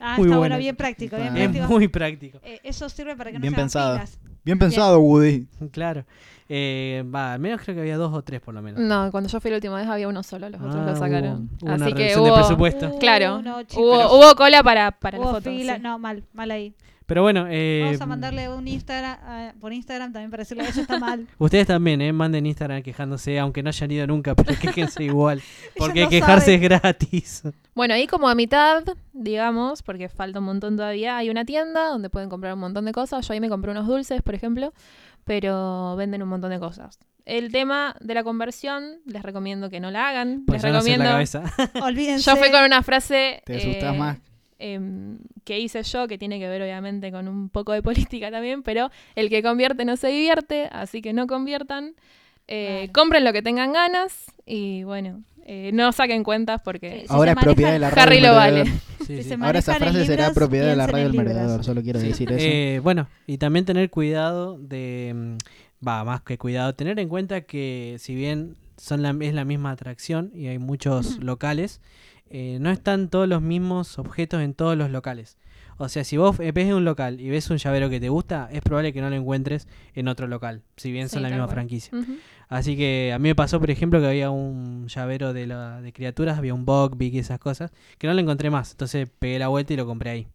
[0.00, 0.56] Ah, Muy está bueno.
[0.56, 1.36] bien práctico, bien.
[1.36, 1.66] Es práctico.
[1.68, 2.38] muy práctico.
[2.42, 4.00] Eh, eso sirve para que no se pensado.
[4.46, 5.46] Bien pensado, Woody.
[5.72, 6.06] Claro.
[6.50, 8.80] Eh, va, al menos creo que había dos o tres por lo menos.
[8.80, 11.50] No, cuando yo fui la última vez había uno solo, los otros Ah, lo sacaron.
[11.60, 12.88] hubo- hubo una que de presupuesto.
[12.88, 13.42] Uh, Claro.
[13.42, 15.50] no, hubo, hubo cola para, para la Hubo foto.
[15.50, 15.76] fila.
[15.76, 15.82] sí.
[15.82, 16.74] No, mal, mal ahí.
[17.04, 20.82] Pero bueno, eh, Vamos a mandarle un Instagram, ah, por Instagram también para decirle eso
[20.82, 21.26] está mal.
[21.38, 25.40] ustedes también, eh, manden Instagram quejándose, aunque no hayan ido nunca, pero quéjense igual.
[25.78, 27.42] Porque no quejarse es gratis.
[27.74, 28.84] Bueno, ahí como a mitad,
[29.14, 32.92] digamos, porque falta un montón todavía, hay una tienda donde pueden comprar un montón de
[32.92, 33.26] cosas.
[33.26, 34.74] Yo ahí me compré unos dulces, por ejemplo,
[35.28, 36.98] pero venden un montón de cosas.
[37.26, 40.44] El tema de la conversión, les recomiendo que no la hagan.
[40.46, 41.04] Pues les la recomiendo.
[41.04, 41.42] cabeza.
[41.82, 42.24] Olvídense.
[42.24, 44.16] Yo fui con una frase Te eh, más.
[44.58, 48.62] em, que hice yo, que tiene que ver obviamente con un poco de política también,
[48.62, 51.94] pero el que convierte no se divierte, así que no conviertan.
[52.48, 52.92] Eh, Claro.
[52.94, 57.38] Compren lo que tengan ganas y bueno, eh, no saquen cuentas porque Sí, Ahora se
[57.40, 58.02] es propiedad de la radio.
[58.02, 58.64] Harry lo vale.
[59.06, 59.34] Sí, sí.
[59.40, 61.28] Ahora esa frase será propiedad de la radio del libras.
[61.34, 61.64] Merodeador.
[61.64, 62.38] Solo quiero decir eso.
[62.46, 65.12] Eh, bueno, y también tener cuidado de.
[65.14, 65.36] mm,
[65.86, 69.70] Va, más que cuidado, tener en cuenta que si bien son la, es la misma
[69.70, 71.80] atracción y hay muchos locales,
[72.30, 75.38] eh, no están todos los mismos objetos en todos los locales.
[75.76, 78.08] O sea, si vos eh, ves en un local y ves un llavero que te
[78.08, 81.28] gusta, es probable que no lo encuentres en otro local, si bien son Sí, la
[81.28, 81.54] misma cual.
[81.54, 81.92] franquicia.
[82.48, 85.92] Así que a mí me pasó, por ejemplo, que había un llavero de, la, de
[85.92, 88.72] criaturas, había un Bugbeak y esas cosas, que no lo encontré más.
[88.72, 90.28] Entonces pegué la vuelta y lo compré ahí.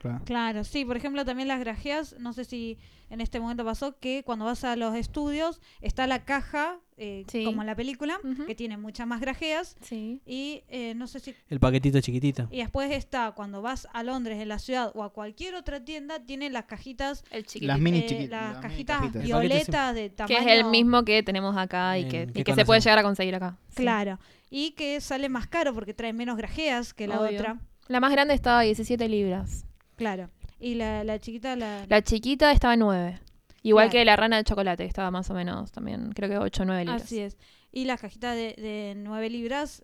[0.00, 0.22] Claro.
[0.24, 2.78] Claro, sí, por ejemplo también las grajeas, no sé si
[3.10, 7.44] en este momento pasó que cuando vas a los estudios está la caja, eh, Sí.
[7.44, 10.22] como en la película, que tiene muchas más grajeas Sí.
[10.24, 11.34] y eh, no sé si...
[11.50, 12.48] El paquetito chiquitito.
[12.50, 16.18] Y después está, cuando vas a Londres, en la ciudad o a cualquier otra tienda,
[16.20, 17.66] tienen las cajitas, El chiquitito.
[17.72, 18.52] Las mini eh, chiquitas.
[18.54, 20.38] las cajitas violetas de que tamaño...
[20.38, 23.02] es el mismo que tenemos acá y que, que y que se puede llegar a
[23.02, 23.58] conseguir acá.
[23.68, 23.82] Sí.
[23.82, 24.18] Claro,
[24.50, 27.38] y que sale más caro porque trae menos grajeas que la Obvio.
[27.38, 27.60] otra.
[27.88, 29.66] La más grande estaba a 17 libras.
[30.00, 30.30] Claro.
[30.58, 31.84] Y la, la chiquita, la...
[31.88, 33.20] La chiquita estaba en 9.
[33.62, 33.92] Igual Claro.
[34.00, 36.66] que la rana de chocolate, que estaba más o menos también, creo que 8 o
[36.66, 37.02] 9 libras.
[37.02, 37.36] Así es.
[37.70, 39.82] Y la cajita de, de 9 libras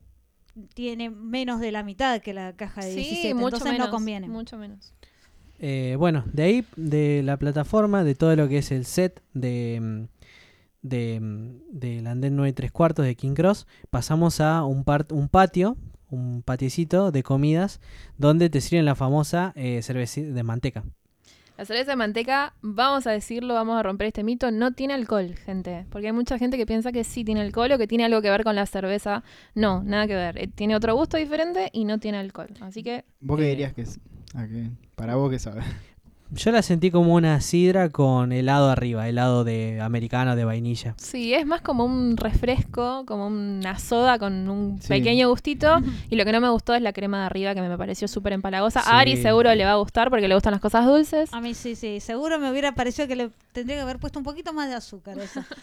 [0.74, 3.34] tiene menos de la mitad que la caja de Sí, 17.
[3.34, 3.86] mucho entonces menos.
[3.88, 4.28] no conviene.
[4.28, 4.94] Mucho menos.
[5.58, 9.78] Eh, bueno, de ahí, de la plataforma, de todo lo que es el set de,
[9.82, 10.08] mm,
[10.82, 15.06] de, mm, del andén 9 y 3 cuartos de King Cross, pasamos a un, par-
[15.12, 15.76] un patio,
[16.16, 17.80] un patiecito de comidas,
[18.18, 20.84] donde te sirven la famosa eh, cerveza de manteca.
[21.58, 25.34] La cerveza de manteca, vamos a decirlo, vamos a romper este mito, no tiene alcohol,
[25.36, 25.86] gente.
[25.88, 28.28] Porque hay mucha gente que piensa que sí tiene alcohol o que tiene algo que
[28.28, 29.24] ver con la cerveza.
[29.54, 30.36] No, nada que ver.
[30.36, 32.50] Eh, Tiene otro gusto diferente y no tiene alcohol.
[32.60, 33.50] Así que ¿Vos qué Eh.
[33.50, 33.98] dirías que es?
[34.34, 34.68] ¿A qué?
[34.96, 35.64] Para vos qué sabes.
[36.32, 40.94] Yo la sentí como una sidra con helado arriba, helado de americano de vainilla.
[40.98, 44.88] sí, es más como un refresco, como una soda con un Sí.
[44.88, 45.76] pequeño gustito.
[46.10, 48.32] Y lo que no me gustó es la crema de arriba, que me pareció súper
[48.32, 48.80] empalagosa.
[48.82, 48.88] Sí.
[48.90, 51.32] A Ari seguro le va a gustar porque le gustan las cosas dulces.
[51.32, 52.00] A mí sí, sí.
[52.00, 55.18] Seguro me hubiera parecido que le tendría que haber puesto un poquito más de azúcar.
[55.18, 55.40] Eso.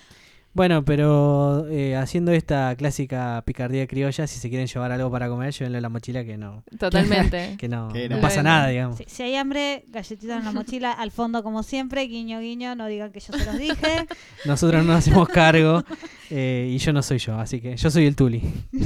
[0.55, 5.51] Bueno, pero eh, haciendo esta clásica picardía criolla, si se quieren llevar algo para comer,
[5.51, 7.55] llévenlo en la mochila que no, Totalmente.
[7.57, 8.21] que no, Que no no.
[8.21, 8.97] pasa nada, digamos.
[8.97, 12.85] Sí, si hay hambre, galletitas en la mochila, al fondo como siempre, guiño guiño, no
[12.85, 14.05] digan que yo se los dije.
[14.45, 15.83] Nosotros no nos hacemos cargo
[16.29, 18.41] eh, y yo no soy yo, así que yo soy el Tuli.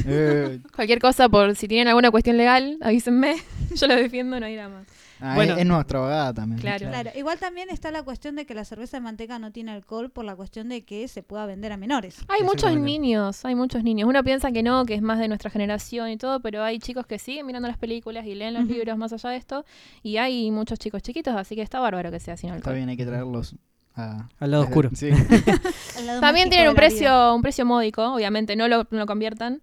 [0.06, 3.36] Eh, Cualquier cosa, por si tienen alguna cuestión legal, avísenme.
[3.76, 4.88] Yo lo defiendo, no hay nada más.
[5.22, 5.54] Ah, Bueno.
[5.54, 6.60] es, es nuestra abogada también.
[6.62, 6.88] Claro.
[6.88, 10.10] Claro, igual también está la cuestión de que la cerveza de manteca no tiene alcohol
[10.10, 12.18] por la cuestión de que se pueda vender a menores.
[12.28, 14.08] Hay muchos niños, hay muchos niños.
[14.10, 17.06] Uno piensa que no, que es más de nuestra generación y todo, pero hay chicos
[17.08, 19.66] que siguen mirando las películas y leen los libros más allá de esto.
[20.04, 22.76] Y hay muchos chicos chiquitos, así que está bárbaro que sea sin Está alcohol.
[22.76, 23.56] bien, hay que traerlos
[23.96, 24.90] a- Al lado oscuro.
[24.94, 25.10] Sí.
[25.98, 26.82] Al lado También tienen un vida.
[26.88, 29.62] precio, un precio módico, obviamente, no lo, no lo conviertan.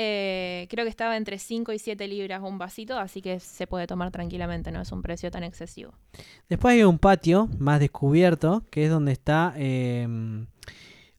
[0.00, 3.88] Eh, creo que estaba entre 5 y 7 libras un vasito, así que se puede
[3.88, 5.92] tomar tranquilamente, no es un precio tan excesivo.
[6.48, 10.06] Después hay un patio más descubierto, que es donde está eh,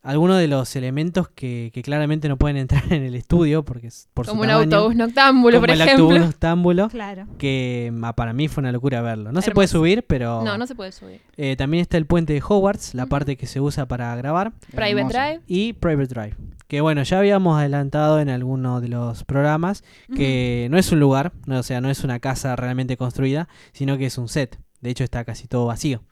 [0.01, 4.07] algunos de los elementos que, que claramente no pueden entrar en el estudio, porque es
[4.13, 6.05] por Como su un tamaño, autobús noctámbulo, como por el ejemplo.
[6.05, 7.27] autobús noctámbulo, Claro.
[7.37, 9.33] que ah, para mí fue una locura verlo.
[9.33, 11.19] No se puede subir, pero No, no se puede subir.
[11.35, 14.91] eh, también está el puente de Hogwarts, la parte que se usa para grabar, Private
[15.01, 15.17] Hermoso.
[15.17, 15.41] Drive.
[15.47, 16.35] y Private Drive.
[16.69, 19.83] Que bueno, ya habíamos adelantado en alguno de los programas
[20.15, 23.97] que no es un lugar, no, o sea, no es una casa realmente construida, sino
[23.97, 24.59] que es un set.
[24.79, 26.03] De hecho, está casi todo vacío.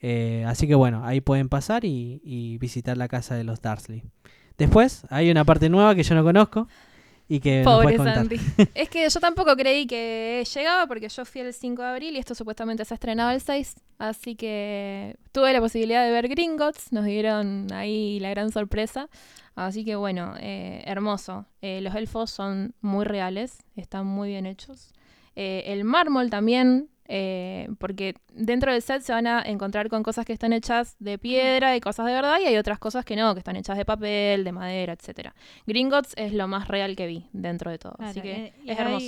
[0.00, 4.02] Eh, así que bueno, ahí pueden pasar y, y visitar la casa de los Darsley.
[4.58, 6.66] Después hay una parte nueva que yo no conozco
[7.28, 7.96] y que Pobre.
[7.96, 8.36] Santi.
[8.74, 12.18] es que yo tampoco creí que llegaba porque yo fui el 5 de abril y
[12.18, 13.74] esto supuestamente se estrenaba el 6.
[13.98, 16.92] Así que tuve la posibilidad de ver Gringotts.
[16.92, 19.08] Nos dieron ahí la gran sorpresa.
[19.56, 21.46] Así que bueno, eh, hermoso.
[21.62, 24.92] Eh, los elfos son muy reales, están muy bien hechos.
[25.34, 30.24] Eh, el mármol también, eh, porque dentro del set se van a encontrar con cosas
[30.26, 33.32] que están hechas de piedra y cosas de verdad, y hay otras cosas que no,
[33.34, 35.34] que están hechas de papel, de madera, etcétera.
[35.66, 37.96] Gringotts es lo más real que vi dentro de todo.
[37.98, 39.06] Así que eh, y es hay- hermoso.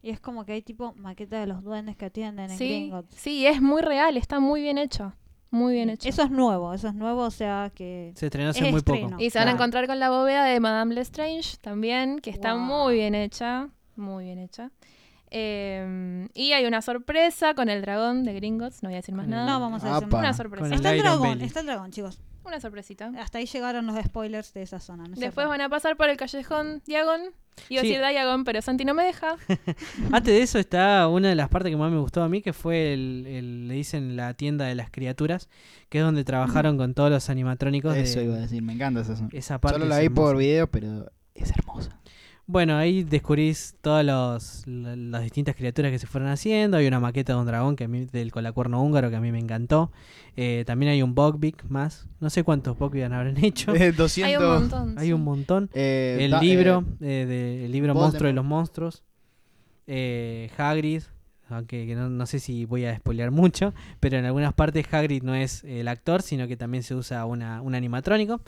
[0.00, 3.14] Y es como que hay tipo maqueta de los duendes que atienden en Sí, Gringotts.
[3.16, 5.12] sí, es muy real, está muy bien hecho.
[5.50, 6.08] Muy bien hecho.
[6.08, 8.12] Eso es nuevo, eso es nuevo, o sea que...
[8.16, 9.10] Se estrenó hace Es muy estreno.
[9.10, 9.22] poco.
[9.22, 12.62] Y se van a encontrar con la bóveda de Madame Lestrange también, que está Wow.
[12.62, 13.68] muy bien hecha.
[13.96, 14.70] Muy bien hecha.
[15.30, 19.26] Eh, y hay una sorpresa con el dragón de Gringotts, no voy a decir más
[19.28, 19.46] nada.
[19.46, 20.18] No, vamos a decir Apa.
[20.18, 20.74] Una sorpresa.
[20.74, 21.44] Está el dragón, Belly.
[21.44, 22.20] está el dragón, chicos.
[22.48, 23.12] Una sorpresita.
[23.18, 25.06] Hasta ahí llegaron los spoilers de esa zona.
[25.06, 27.20] ¿no es Después van a pasar por el callejón Diagon.
[27.68, 27.90] Iba a Sí.
[27.90, 29.36] decir Diagon, pero Santi no me deja.
[30.12, 32.52] Antes de eso está una de las partes que más me gustó a mí, que
[32.52, 35.48] fue el, el- le dicen la tienda de las criaturas,
[35.88, 37.94] que es donde trabajaron con todos los animatrónicos.
[37.94, 39.28] de- Eso iba a decir, me encanta esa zona.
[39.32, 41.98] Esa parte Solo la es vi por video, pero es hermosa.
[42.50, 46.78] Bueno, ahí descubrís todas los- la- las distintas criaturas que se fueron haciendo.
[46.78, 49.30] Hay una maqueta de un dragón que a mí, del colacuerno húngaro que a mí
[49.30, 49.92] me encantó.
[50.34, 52.08] Eh, también hay un Bogvik más.
[52.20, 53.72] No sé cuántos Bogvik habrán hecho.
[53.76, 54.42] Eh, Hay 200.
[54.42, 54.98] un montón.
[54.98, 55.12] Hay sí.
[55.12, 55.70] un montón.
[55.74, 57.94] eh, El da- libro, eh, eh, de- el libro.
[57.94, 59.02] Monstruo de los Monstruos.
[59.86, 61.02] Eh, Hagrid,
[61.50, 65.22] aunque que no, no sé si voy a spoilear mucho, pero en algunas partes Hagrid
[65.22, 68.40] no es el actor, sino que también se usa una, un animatrónico.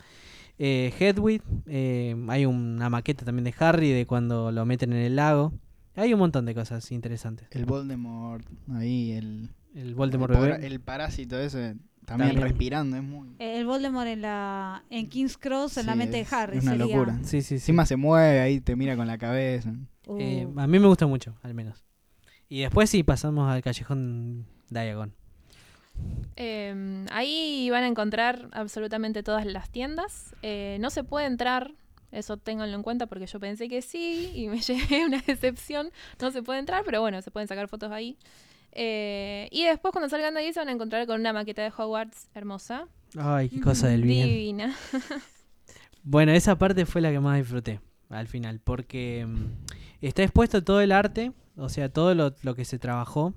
[0.59, 5.15] Eh, Hedwig, eh, hay una maqueta también de Harry de cuando lo meten en el
[5.15, 5.53] lago.
[5.95, 7.47] Hay un montón de cosas interesantes.
[7.51, 10.51] el Voldemort, ahí, el, El Voldemort el, bebé.
[10.53, 11.75] para- el parásito ese,
[12.05, 12.41] también, También.
[12.41, 13.29] respirando, es muy...
[13.39, 16.57] Eh, El Voldemort en la en King's Cross, en la mente de Harry.
[16.59, 16.95] Es una sería.
[16.95, 17.19] locura.
[17.23, 17.53] Sí, sí, sí.
[17.55, 19.73] Encima se mueve, ahí te mira con la cabeza.
[20.07, 21.83] Uh, Eh, a mí me gusta mucho, al menos.
[22.49, 25.13] Y después sí pasamos al callejón Diagon.
[26.35, 30.33] Eh, ahí van a encontrar absolutamente todas las tiendas.
[30.41, 31.73] Eh, no se puede entrar,
[32.11, 35.91] eso ténganlo en cuenta porque yo pensé que sí y me llevé una decepción.
[36.19, 38.17] No se puede entrar, pero bueno, se pueden sacar fotos ahí.
[38.73, 41.71] Eh, y después cuando salgan de ahí se van a encontrar con una maqueta de
[41.75, 42.87] Hogwarts hermosa.
[43.17, 44.27] Ay, qué cosa del bien.
[44.27, 44.75] Divina.
[46.03, 47.79] Bueno, esa parte fue la que más disfruté
[48.09, 49.45] al final, porque mm,
[50.01, 53.35] está expuesto todo el arte, o sea, todo lo, lo que se trabajó,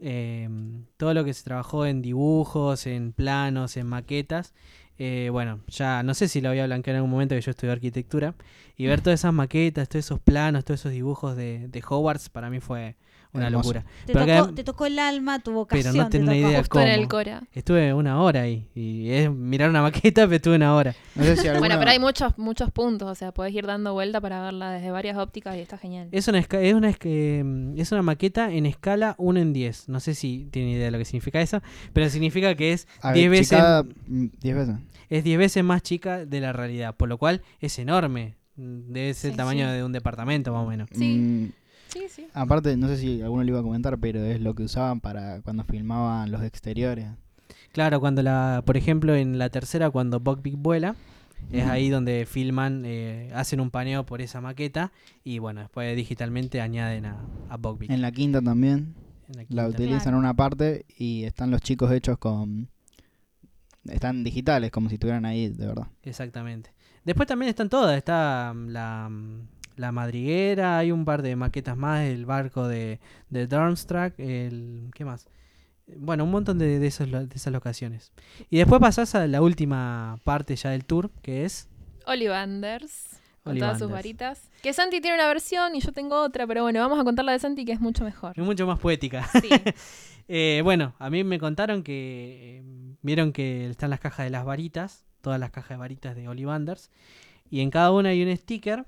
[0.00, 0.48] eh,
[0.96, 4.54] todo lo que se trabajó en dibujos, en planos, en maquetas.
[4.98, 7.50] eh, bueno, ya no sé si lo voy a blanquear en algún momento que yo
[7.52, 8.34] estudié arquitectura,
[8.76, 12.50] y ver todas esas maquetas, todos esos planos, todos esos dibujos de, de Hogwarts, para
[12.50, 12.96] mí fue
[13.38, 13.72] una Hermoso.
[13.74, 13.84] locura.
[14.06, 15.96] te, pero tocó, que- te tocó el alma, tu Pero vocación.
[15.96, 16.38] no te tengo tocó.
[16.38, 17.08] idea Justo en el cómo.
[17.08, 17.42] Cora.
[17.52, 20.94] Estuve una hora ahí, y es mirar una maqueta, pero estuve una hora.
[21.14, 23.92] No sé si Bueno, alguno- pero hay muchos, muchos puntos, o sea, podés ir dando
[23.92, 26.08] vuelta para verla desde varias ópticas y está genial.
[26.12, 29.88] Es una, es, una, mm, es una maqueta en escala 1 en 10.
[29.88, 31.62] No sé si tienen idea de lo que significa eso,
[31.92, 33.62] pero significa que es A 10 ver, veces,
[34.06, 34.76] mm, 10 veces.
[35.10, 38.36] es 10 veces más chica de la realidad, por lo cual es enorme.
[38.56, 39.76] Mm, Debe ser el tamaño sí.
[39.76, 40.88] de un departamento más o menos.
[40.92, 41.16] Sí.
[41.18, 41.52] Mm,
[41.88, 42.26] Sí, sí.
[42.34, 45.40] aparte, no sé si alguno le iba a comentar, pero es lo que usaban para
[45.42, 47.06] cuando filmaban los exteriores.
[47.72, 50.96] Claro, cuando la, por ejemplo, en la tercera, cuando Buckbeak vuela,
[51.52, 54.92] es ahí donde filman, eh, hacen un paneo por esa maqueta
[55.24, 57.16] y bueno, después digitalmente añaden a,
[57.48, 57.90] a Buckbeak.
[57.90, 58.94] En la quinta también
[59.48, 60.18] la utilizan Claro.
[60.18, 62.68] una parte y están los chicos hechos con...
[63.84, 65.86] Están digitales, como si estuvieran ahí, de verdad.
[66.02, 66.70] Exactamente.
[67.04, 69.48] Después también están todas, está mm, la, mm,
[69.78, 73.00] la madriguera, hay un par de maquetas más, el barco de,
[73.30, 74.90] de Darmstadt, el...
[74.94, 75.28] ¿qué más?
[75.96, 78.12] Bueno, un montón de, de, esos de esas locaciones.
[78.50, 81.68] Y después pasás a la última parte ya del tour, que es...
[82.06, 83.20] Ollivanders.
[83.42, 84.50] Con todas sus varitas.
[84.62, 87.32] Que Santi tiene una versión y yo tengo otra, pero bueno, vamos a contar la
[87.32, 88.32] de Santi que es mucho mejor.
[88.36, 89.28] Es mucho más poética.
[89.40, 89.48] Sí.
[90.30, 94.44] Eh, bueno, a mí me contaron que eh, vieron que están las cajas de las
[94.44, 96.90] varitas, todas las cajas de varitas de Ollivanders,
[97.48, 98.84] y en cada una hay un sticker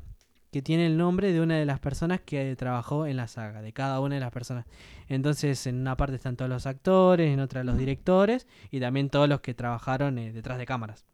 [0.51, 3.73] que tiene el nombre de una de las personas que trabajó en la saga, de
[3.73, 4.67] cada una de las personas.
[5.09, 9.29] Entonces, en una parte están todos los actores, en otra los directores y también todos
[9.29, 11.07] los que trabajaron eh, detrás de cámaras,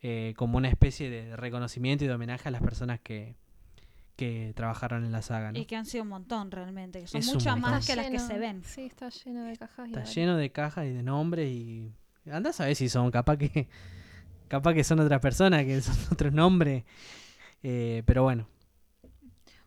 [0.00, 3.36] eh, como una especie de reconocimiento y de homenaje a las personas que,
[4.16, 5.52] que trabajaron en la saga.
[5.52, 5.58] ¿no?
[5.58, 8.18] Y que han sido un montón realmente, que son Es muchas más que las que
[8.18, 8.62] se ven.
[8.64, 9.86] Sí, está lleno de cajas.
[9.86, 11.92] y Está de lleno de cajas y de nombres y
[12.30, 13.68] andás a ver si son capaz que
[14.48, 16.84] capaz que son otras personas que son otros nombres
[17.62, 18.46] Eh, pero bueno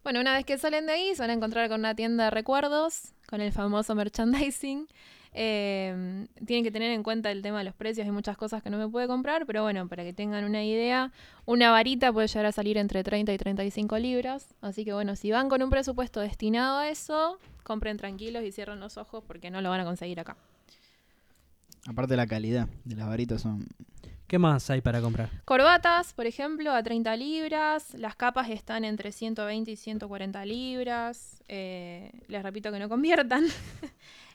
[0.04, 2.30] Bueno, una vez que salen de ahí, se van a encontrar con una tienda de
[2.32, 4.88] recuerdos, con el famoso merchandising.
[5.34, 8.70] Eh, tienen que tener en cuenta el tema de los precios, hay muchas cosas que
[8.70, 11.14] no me puede comprar, pero bueno, para que tengan una idea,
[11.46, 14.48] una varita puede llegar a salir entre 30 y 35 libras.
[14.62, 18.80] Así que bueno, si van con un presupuesto destinado a eso, compren tranquilos y cierren
[18.80, 20.36] los ojos porque no lo van a conseguir acá.
[21.88, 23.68] Aparte la calidad de las varitas son...
[24.32, 25.30] ¿qué más hay para comprar?
[25.44, 27.94] Corbatas, por ejemplo, a 30 libras.
[27.96, 31.44] Las capas están entre 120 y 140 libras.
[31.50, 33.44] Eh, les repito que no conviertan.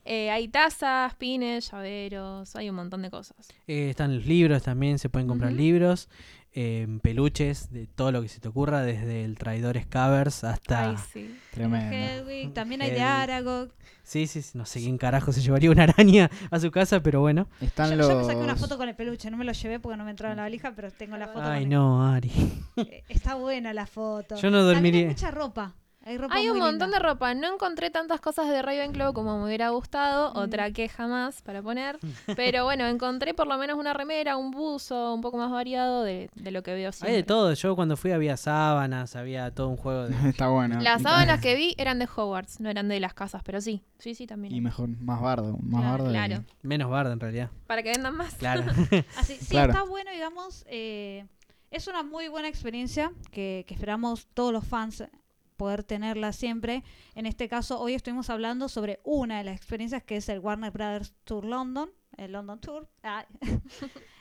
[0.09, 3.49] Eh, hay tazas, pines, llaveros, hay un montón de cosas.
[3.67, 6.09] Eh, están los libros también se pueden comprar libros
[6.59, 10.97] eh, peluches de todo lo que se te ocurra desde el traidor Scavers hasta Ay,
[11.13, 11.39] sí.
[11.55, 13.03] Hedwig, también hay de.
[13.03, 13.69] Aragog.
[14.03, 17.21] sí sí sí, no sé quién carajo se llevaría una araña a su casa pero
[17.21, 18.09] bueno Están Yo, los...
[18.09, 20.11] yo me saqué una foto con el peluche, no me lo llevé porque no me
[20.13, 21.43] entraba en la valija, pero tengo la foto.
[21.43, 22.31] ay con no Ari
[22.77, 24.37] el- Eh, Está buena la foto.
[24.37, 25.01] Yo no También dormiría.
[25.03, 25.75] Hay mucha ropa.
[26.09, 26.99] Hay ropa Hay un montón linda.
[26.99, 27.35] de ropa.
[27.35, 30.33] No encontré tantas cosas de Ravenclaw como me hubiera gustado.
[30.33, 30.37] Mm.
[30.39, 31.99] Otra queja más para poner.
[32.37, 36.31] Pero bueno, encontré por lo menos una remera, un buzo, un poco más variado de,
[36.37, 37.11] de lo que veo siempre.
[37.11, 40.81] hay de todo yo cuando fui había sábanas había todo un juego de Está bueno.
[40.81, 43.83] Las sábanas que vi eran de Hogwarts, no eran de las casas, pero sí.
[43.99, 44.55] Sí, sí, también.
[44.55, 45.57] Y mejor, más bardo.
[45.61, 46.45] Más Claro, bardo.
[46.63, 48.35] y- menos barda en realidad Para que vendan más.
[48.37, 48.63] claro
[49.19, 49.73] Así, sí, Claro.
[49.73, 50.65] está bueno, digamos.
[50.69, 51.27] eh,
[51.73, 55.03] es una muy buena experiencia que, que esperamos todos los fans
[55.57, 56.85] poder tenerla siempre.
[57.15, 60.71] En este caso, hoy estuvimos hablando sobre una de las experiencias que es el Warner
[60.71, 62.89] Brothers Tour London, el London Tour.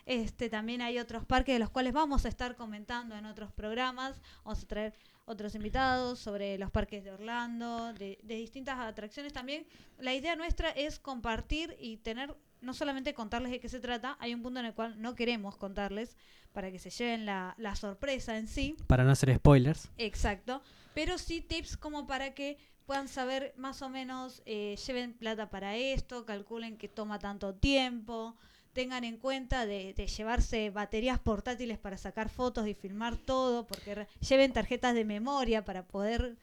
[0.06, 4.22] Este También hay otros parques de los cuales vamos a estar comentando en otros programas.
[4.44, 4.94] Vamos a traer
[5.26, 9.66] otros invitados sobre los parques de Orlando, de, de distintas atracciones también.
[9.98, 14.36] La idea nuestra es compartir y tener, no solamente contarles de qué se trata, hay
[14.36, 16.16] un punto en el cual no queremos contarles
[16.52, 20.64] para que se lleven la, la sorpresa en sí, para no hacer spoilers exacto,
[20.96, 25.76] pero sí tips como para que puedan saber más o menos, eh, lleven plata para
[25.76, 28.38] esto, calculen que toma tanto tiempo,
[28.74, 34.54] tengan en cuenta de, llevarse baterías portátiles para sacar fotos y filmar todo, porque lleven
[34.54, 36.38] tarjetas de memoria para poder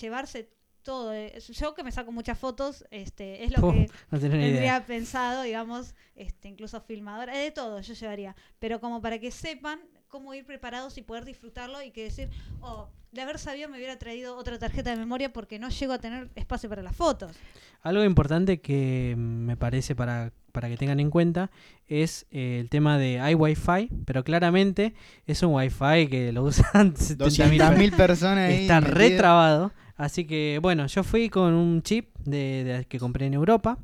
[0.00, 0.50] llevarse
[0.88, 1.12] todo.
[1.12, 4.86] eh, Yo que me saco muchas fotos, este, es lo Puh, que no idea tendría
[4.86, 10.32] pensado, digamos, este, incluso filmadora, de todo yo llevaría, pero como para que sepan cómo
[10.32, 12.30] ir preparados y poder disfrutarlo y que decir,
[12.62, 15.98] oh, de haber sabido me hubiera traído otra tarjeta de memoria porque no llego a
[15.98, 17.36] tener espacio para las fotos.
[17.82, 21.50] Algo importante que me parece para, para que tengan en cuenta
[21.86, 24.94] es eh, el tema de hay wifi, pero claramente
[25.26, 28.62] es un wifi que lo usan 70.000 200.000 personas ahí.
[28.62, 29.70] Está retrabado.
[29.98, 33.76] Así que bueno, yo fui con un chip de, de- que compré en Europa.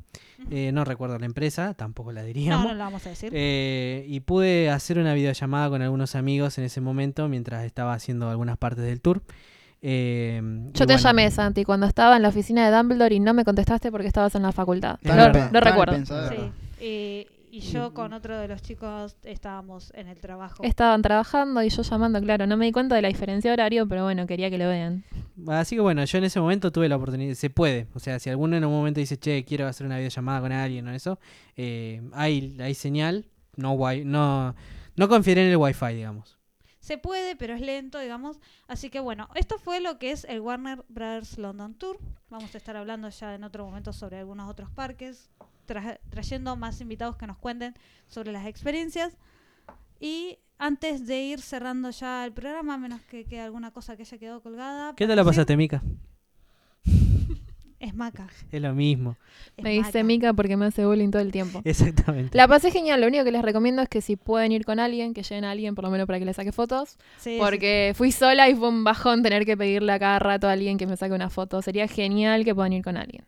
[0.49, 2.65] eh, no recuerdo la empresa, tampoco la No, diríamos.
[2.67, 3.31] no lo vamos a decir.
[3.33, 8.29] Eh, y pude hacer una videollamada con algunos amigos en ese momento mientras estaba haciendo
[8.29, 9.21] algunas partes del tour.
[9.81, 10.41] Eh,
[10.73, 13.43] Yo te bueno, llamé, Santi, cuando estaba en la oficina de Dumbledore y no me
[13.45, 14.97] contestaste porque estabas en la facultad.
[15.03, 15.95] Lo, el recuerdo.
[16.05, 20.61] Sí, eh, y yo con otro de los chicos estábamos en el trabajo.
[20.61, 23.87] Estaban trabajando y yo llamando, claro, no me di cuenta de la diferencia de horario,
[23.87, 25.05] pero bueno, quería que lo vean.
[25.47, 28.29] Así que bueno, yo en ese momento tuve la oportunidad, se puede, o sea, si
[28.29, 31.17] alguno en un momento dice, che, quiero hacer una videollamada con alguien o eso,
[31.55, 33.25] eh, hay, hay señal,
[33.55, 34.53] no, wi no,
[34.97, 36.37] no confiere en el wifi, digamos.
[36.81, 38.41] Se puede, pero es lento, digamos.
[38.67, 41.99] Así que bueno, esto fue lo que es el Warner Brothers London Tour.
[42.29, 45.31] Vamos a estar hablando ya en otro momento sobre algunos otros parques.
[45.65, 47.73] Tra- trayendo más invitados que nos cuenten
[48.07, 49.17] sobre las experiencias.
[49.99, 54.03] Y antes de ir cerrando ya el programa, a menos que quede alguna cosa que
[54.03, 54.93] haya quedado colgada.
[54.95, 55.27] ¿Qué te la ¿sí?
[55.27, 55.81] pasaste, Mica?
[57.77, 58.27] Es maca.
[58.51, 59.15] Es lo mismo.
[59.57, 60.03] es Me dice.
[60.03, 61.61] Mica porque me hace bullying todo el tiempo.
[61.65, 62.35] Exactamente.
[62.35, 65.13] La pasé genial, lo único que les recomiendo es que si pueden ir con alguien,
[65.13, 66.97] que lleven a alguien por lo menos para que les saque fotos.
[67.17, 67.37] Sí, sí.
[67.39, 70.77] Porque fui sola y fue un bajón tener que pedirle a cada rato a alguien
[70.77, 71.61] que me saque una foto.
[71.61, 73.25] Sería genial que puedan ir con alguien.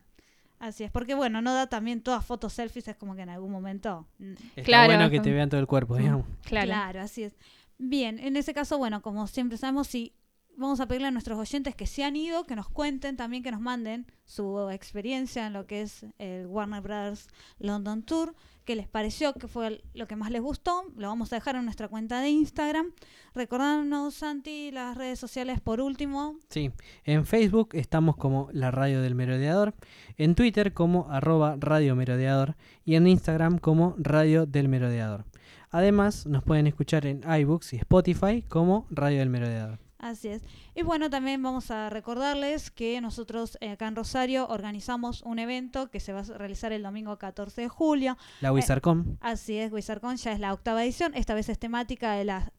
[0.59, 3.51] Así es, porque bueno, no da también todas fotos selfies, es como que en algún
[3.51, 4.07] momento.
[4.19, 4.93] mm, Está Claro.
[4.93, 6.25] bueno que te vean todo el cuerpo, digamos.
[6.43, 6.65] Claro.
[6.67, 7.33] Claro, así es.
[7.77, 10.13] Bien, en ese caso, bueno, como siempre sabemos, si
[10.57, 13.51] vamos a pedirle a nuestros oyentes que se han ido, que nos cuenten también, que
[13.51, 17.29] nos manden su experiencia en lo que es el Warner Brothers
[17.59, 18.35] London Tour,
[18.65, 20.83] qué les pareció, qué fue lo que más les gustó.
[20.97, 22.91] Lo vamos a dejar en nuestra cuenta de Instagram.
[23.33, 26.35] Recordarnos, Santi, las redes sociales por último.
[26.49, 26.71] Sí,
[27.05, 29.75] en Facebook estamos como la radio del merodeador,
[30.17, 35.25] en Twitter como arroba radio merodeador y en Instagram como radio del merodeador.
[35.69, 39.86] Además, nos pueden escuchar en iBooks y Spotify como Radio del Merodeador.
[39.99, 40.43] Así es.
[40.75, 45.89] Y bueno, también vamos a recordarles que nosotros eh, acá en Rosario organizamos un evento
[45.89, 48.17] que se va a realizar el domingo 14 de julio.
[48.41, 49.17] La Wizardcom.
[49.21, 51.13] Así es, Wizardcon ya es la octava edición.
[51.15, 52.53] Esta vez es temática de la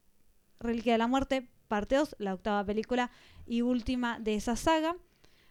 [0.59, 3.09] Reliquia de la Muerte, parte 2, la octava película
[3.45, 4.95] y última de esa saga.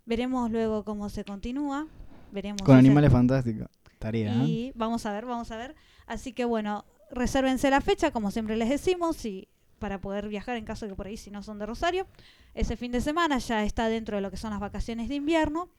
[0.05, 1.87] Veremos luego cómo se continúa.
[2.33, 3.69] Veremos Con animales fantásticos.
[3.99, 4.43] Tarea.
[4.43, 4.47] ¿eh?
[4.47, 5.75] y vamos a ver, vamos a ver.
[6.07, 9.49] Así que bueno, resérvense la fecha, como siempre les decimos, y
[9.79, 12.07] para poder viajar en caso de que por ahí si no son de Rosario.
[12.55, 15.71] Ese fin de semana ya está dentro de lo que son las vacaciones de invierno.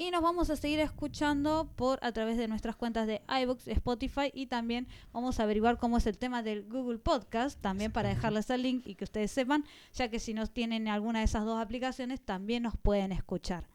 [0.00, 4.30] Y nos vamos a seguir escuchando por a través de nuestras cuentas de iBooks, Spotify
[4.32, 8.48] y también vamos a averiguar cómo es el tema del Google Podcast, también para dejarles
[8.50, 9.64] el link y que ustedes sepan,
[9.94, 13.66] ya que si no tienen alguna de esas dos aplicaciones también nos pueden escuchar.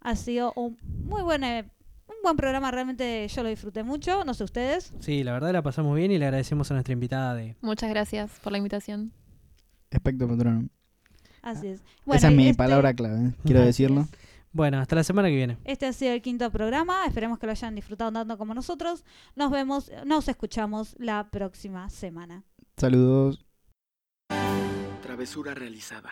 [0.00, 1.70] Ha sido un muy buen eh,
[2.24, 4.92] buen programa, realmente yo lo disfruté mucho, no sé ustedes.
[5.00, 7.56] Sí, la verdad la pasamos bien y le agradecemos a nuestra invitada de...
[7.60, 9.12] Muchas gracias por la invitación.
[9.90, 10.68] Espectro patrono.
[11.42, 11.80] Así es.
[12.06, 13.32] Esa es mi este- palabra clave, ¿eh?
[13.44, 14.00] quiero Así decirlo.
[14.00, 14.08] es.
[14.52, 15.58] Bueno, hasta la semana que viene.
[15.64, 17.04] Este ha sido el quinto programa.
[17.06, 19.04] Esperemos que lo hayan disfrutado tanto como nosotros.
[19.34, 22.44] Nos vemos, nos escuchamos la próxima semana.
[22.76, 23.44] Saludos.
[25.02, 26.10] Travesura realizada.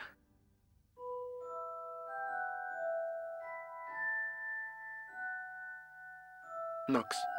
[6.93, 7.32] Knox.